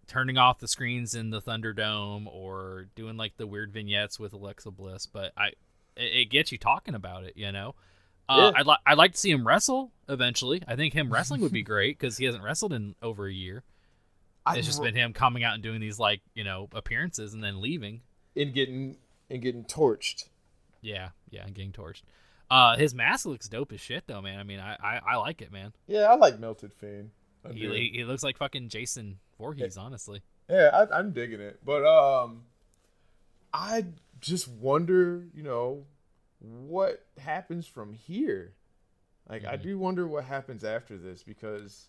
[0.06, 4.70] turning off the screens in the Thunderdome or doing like the weird vignettes with Alexa
[4.70, 5.48] Bliss, but I
[5.96, 7.74] it, it gets you talking about it, you know.
[8.28, 8.60] Uh, Yeah.
[8.60, 10.62] I'd like I'd like to see him wrestle eventually.
[10.68, 13.64] I think him wrestling would be great because he hasn't wrestled in over a year.
[14.48, 17.60] It's just been him coming out and doing these like you know appearances and then
[17.60, 18.00] leaving.
[18.36, 18.96] and getting
[19.28, 20.28] and getting torched.
[20.82, 22.02] Yeah, yeah, and getting torched.
[22.50, 24.38] Uh, his mask looks dope as shit though, man.
[24.40, 25.72] I mean, I I, I like it, man.
[25.86, 27.10] Yeah, I like Melted Fiend.
[27.48, 30.22] I He, he he looks like fucking Jason Voorhees, honestly.
[30.48, 32.42] Yeah, I, I'm digging it, but um,
[33.52, 33.86] I
[34.20, 35.84] just wonder, you know,
[36.40, 38.52] what happens from here.
[39.28, 39.62] Like, I Mhm.
[39.62, 41.86] do wonder what happens after this because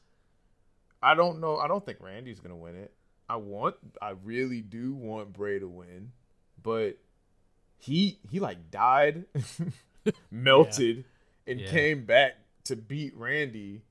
[1.02, 1.58] I don't know.
[1.58, 2.94] I don't think Randy's gonna win it.
[3.30, 6.12] I want, I really do want Bray to win,
[6.62, 6.98] but
[7.78, 9.26] he he like died,
[10.32, 11.06] melted,
[11.48, 11.70] and Yeah.
[11.70, 12.34] came back
[12.66, 13.82] to beat Randy.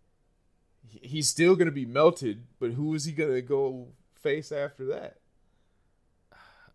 [0.87, 5.19] He- He's still gonna be melted, but who is he gonna go face after that?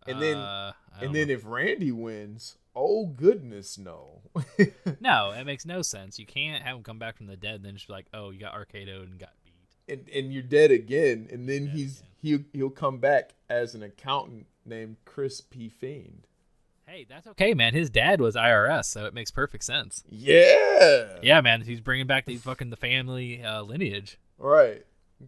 [0.08, 1.34] And then- Uh, And then know.
[1.34, 4.22] if Randy wins, oh goodness, no.
[5.02, 6.18] no, it makes no sense.
[6.20, 8.30] You can't have him come back from the dead and then just be like, oh,
[8.30, 9.34] you got RKO'd and got.
[9.88, 12.10] And and you're dead again, and then Dead he's again.
[12.22, 15.70] he'll he'll come back as an accountant named Chris P.
[15.70, 16.28] Fiend.
[16.88, 17.74] Hey, that's okay, man.
[17.74, 20.04] His dad was IRS, so it makes perfect sense.
[20.08, 21.18] Yeah.
[21.24, 21.62] Yeah, man.
[21.62, 24.20] He's bringing back the fucking the family uh, lineage.
[24.38, 24.86] Right.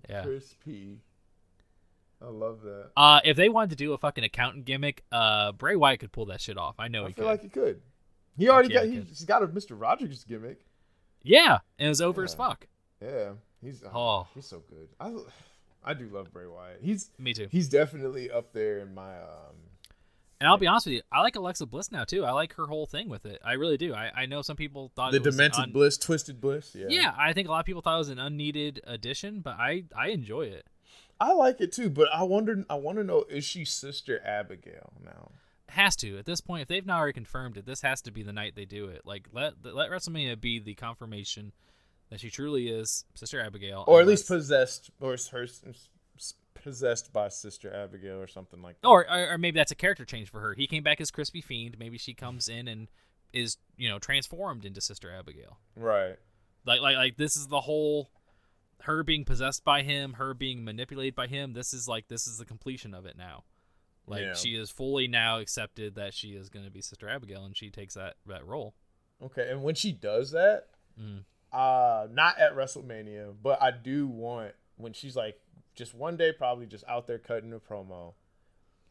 [0.08, 0.22] Yeah.
[0.22, 1.00] Chris P.
[2.22, 2.92] I love that.
[2.96, 6.26] Uh, if they wanted to do a fucking accountant gimmick, uh, Bray Wyatt could pull
[6.28, 6.76] that shit off.
[6.80, 7.14] I know he could.
[7.14, 7.32] I he feel could.
[7.32, 7.82] like he could.
[8.38, 8.86] He already yeah, got.
[8.88, 9.80] he He, he's got a Mr.
[9.80, 10.66] Rogers gimmick.
[11.24, 12.68] yeah, and it was over as fuck.
[13.02, 13.32] Yeah.
[13.62, 14.28] He's oh, Oh.
[14.36, 14.88] he's so good.
[15.00, 15.14] I
[15.84, 16.80] I do love Bray Wyatt.
[16.82, 17.48] He's Me too.
[17.52, 19.56] he's definitely up there in my um
[20.40, 22.24] And I'll be honest with you, I like Alexa Bliss now too.
[22.26, 23.40] I like her whole thing with it.
[23.44, 23.94] I really do.
[23.94, 26.76] I, I know some people thought the it was demented un- bliss, twisted bliss.
[26.76, 26.88] Yeah.
[26.90, 29.86] Yeah, I think a lot of people thought it was an unneeded addition, but I
[29.96, 30.68] I enjoy it.
[31.20, 32.64] I like it too, but I wonder.
[32.70, 35.32] I want to know: is she Sister Abigail now?
[35.70, 36.62] Has to at this point.
[36.62, 39.02] If they've not already confirmed it, this has to be the night they do it.
[39.04, 41.54] Like let let WrestleMania be the confirmation
[42.10, 45.46] that she truly is Sister Abigail, or at least possessed, or is her
[46.54, 48.88] possessed by Sister Abigail, or something like that.
[48.88, 50.54] or, or or maybe that's a character change for her.
[50.54, 51.78] He came back as Crispy Fiend.
[51.80, 52.88] Maybe she comes in and
[53.34, 55.60] is you know transformed into Sister Abigail.
[55.76, 56.16] right.
[56.66, 58.10] Like like like this is the whole
[58.82, 61.54] her being possessed by him, her being manipulated by him.
[61.54, 63.44] This is like this is the completion of it now.
[64.06, 64.34] Like Yeah.
[64.34, 67.70] she is fully now accepted that she is going to be Sister Abigail, and she
[67.70, 68.74] takes that that role.
[69.24, 70.68] Okay, and when she does that,
[71.00, 71.24] Mm.
[71.54, 75.40] Uh, not at WrestleMania, but I do want when she's like
[75.76, 78.14] just one day, probably just out there cutting a promo.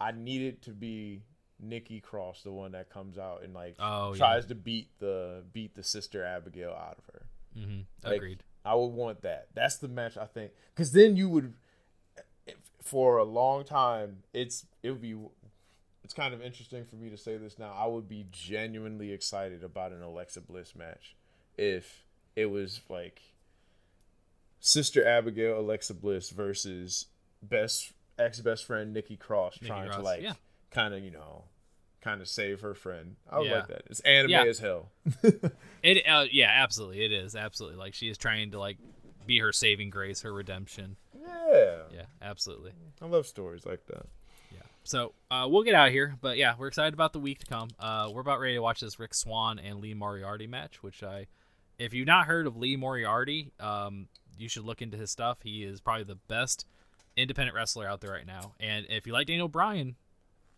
[0.01, 1.23] I need it to be
[1.61, 4.19] Nikki Cross, the one that comes out and like Oh, yeah.
[4.19, 7.23] tries to beat the beat the Sister Abigail out of her.
[7.55, 8.43] hmm Like, Agreed.
[8.65, 9.49] I would want that.
[9.55, 11.55] That's the match I think, because then you would,
[12.83, 15.17] for a long time, it's it would be.
[16.05, 17.75] It's kind of interesting for me to say this now.
[17.77, 21.17] I would be genuinely excited about an Alexa Bliss match
[21.59, 22.05] if
[22.37, 23.21] it was like
[24.61, 27.07] Sister Abigail Alexa Bliss versus
[27.43, 30.35] best ex best friend Nikki Cross Nikki trying to like yeah.
[30.71, 31.45] kind of you know
[32.01, 33.17] kind of save her friend.
[33.31, 33.57] I would Yeah.
[33.59, 33.83] like that.
[33.87, 34.45] It's anime Yeah.
[34.45, 34.91] as hell.
[35.83, 38.79] It uh, yeah, absolutely, it is absolutely like she is trying to like
[39.25, 40.97] be her saving grace, her redemption.
[41.21, 42.73] yeah, Yeah, absolutely.
[43.01, 44.07] I love stories like that.
[44.53, 44.59] Yeah.
[44.83, 47.47] So uh, we'll get out of here, but yeah, we're excited about the week to
[47.47, 47.69] come.
[47.79, 51.27] Uh, we're about ready to watch this Rick Swann and Lee Moriarty match, which I,
[51.79, 54.09] if you've not heard of Lee Moriarty, um,
[54.39, 55.39] you should look into his stuff.
[55.43, 56.67] He is probably the best
[57.17, 58.55] independent wrestler out there right now.
[58.61, 59.97] And if you like Daniel Bryan,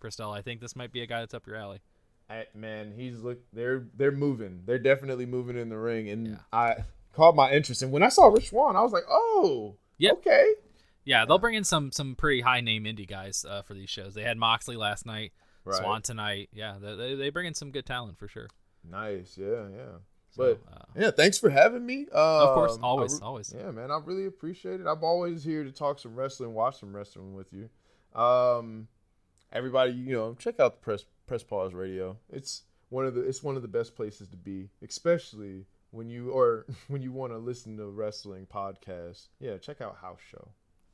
[0.00, 1.80] Christelle, I think this might be a guy that's up your alley.
[2.30, 3.38] I, man, he's look.
[3.52, 4.62] They're they're moving.
[4.66, 6.36] They're definitely moving in the ring, and Yeah.
[6.52, 6.74] I
[7.14, 7.82] caught my interest.
[7.82, 10.18] And when I saw Rich Swann, I was like, oh, Yep.
[10.18, 10.52] okay.
[11.04, 14.12] Yeah, they'll bring in some some pretty high name indie guys uh, for these shows.
[14.14, 15.32] They had Moxley last night,
[15.64, 15.76] Right.
[15.80, 16.50] Swann tonight.
[16.52, 18.48] Yeah, they, they, they bring in some good talent for sure.
[18.84, 19.38] Nice.
[19.38, 19.96] Yeah, yeah.
[20.38, 22.06] But uh, yeah, thanks for having me.
[22.12, 23.52] of course, Um, always, re- always.
[23.54, 24.86] Yeah, man, I really appreciate it.
[24.86, 27.68] I'm always here to talk some wrestling, watch some wrestling with you.
[28.18, 28.88] Um,
[29.52, 32.16] everybody, you know, check out the press press pause radio.
[32.30, 36.30] It's one of the it's one of the best places to be, especially when you
[36.30, 39.28] or when you want to listen to wrestling podcasts.
[39.40, 40.48] Yeah, check out House Show.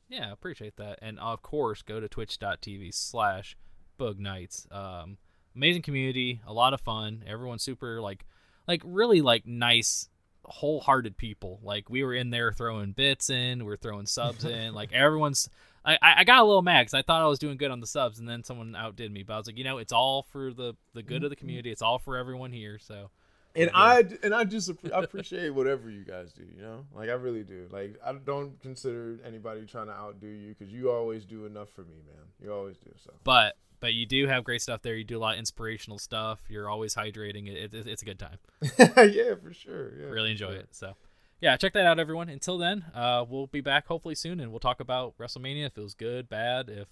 [0.08, 0.98] Yeah, appreciate that.
[1.02, 3.56] And of course, go to twitch.tv slash
[3.96, 4.66] bug nights.
[4.70, 5.16] Um,
[5.56, 7.24] amazing community, a lot of fun.
[7.26, 8.26] Everyone's super like,
[8.66, 10.08] like really like nice,
[10.44, 11.60] wholehearted people.
[11.62, 14.74] Like we were in there throwing bits in, we are throwing subs in.
[14.74, 15.48] Like everyone's.
[15.86, 17.86] I, I got a little mad because I thought I was doing good on the
[17.86, 19.22] subs, and then someone outdid me.
[19.22, 21.40] But I was like, you know, it's all for the the good of the mm-hmm.
[21.40, 21.70] community.
[21.70, 22.78] It's all for everyone here.
[22.78, 23.10] So
[23.56, 26.42] and I and I just I appreciate whatever you guys do.
[26.42, 27.68] You know, like I really do.
[27.70, 31.82] Like I don't consider anybody trying to outdo you because you always do enough for
[31.82, 32.24] me, man.
[32.42, 32.90] You always do.
[32.96, 34.94] So, but but you do have great stuff there.
[34.94, 36.40] You do a lot of inspirational stuff.
[36.48, 37.48] You're always hydrating.
[37.48, 38.38] It, it it's a good time.
[38.78, 39.92] yeah, for sure.
[40.00, 40.60] Yeah, really enjoy sure.
[40.60, 40.68] it.
[40.70, 40.94] So.
[41.42, 42.30] Yeah, check that out, everyone.
[42.30, 45.66] Until then, uh, we'll be back hopefully soon, and we'll talk about WrestleMania.
[45.66, 46.88] If it was good, bad, if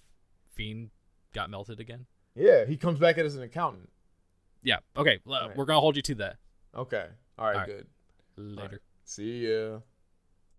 [0.53, 0.91] Fiend
[1.33, 2.05] got melted again.
[2.35, 3.89] Yeah, he comes back as an accountant.
[4.61, 4.77] Yeah.
[4.95, 5.17] Okay.
[5.25, 5.57] Right.
[5.57, 6.35] We're gonna hold you to that.
[6.77, 7.07] Okay.
[7.39, 7.67] All right, All right.
[7.67, 7.87] good.
[8.37, 8.69] Later.
[8.73, 8.79] Right.
[9.05, 9.79] See ya.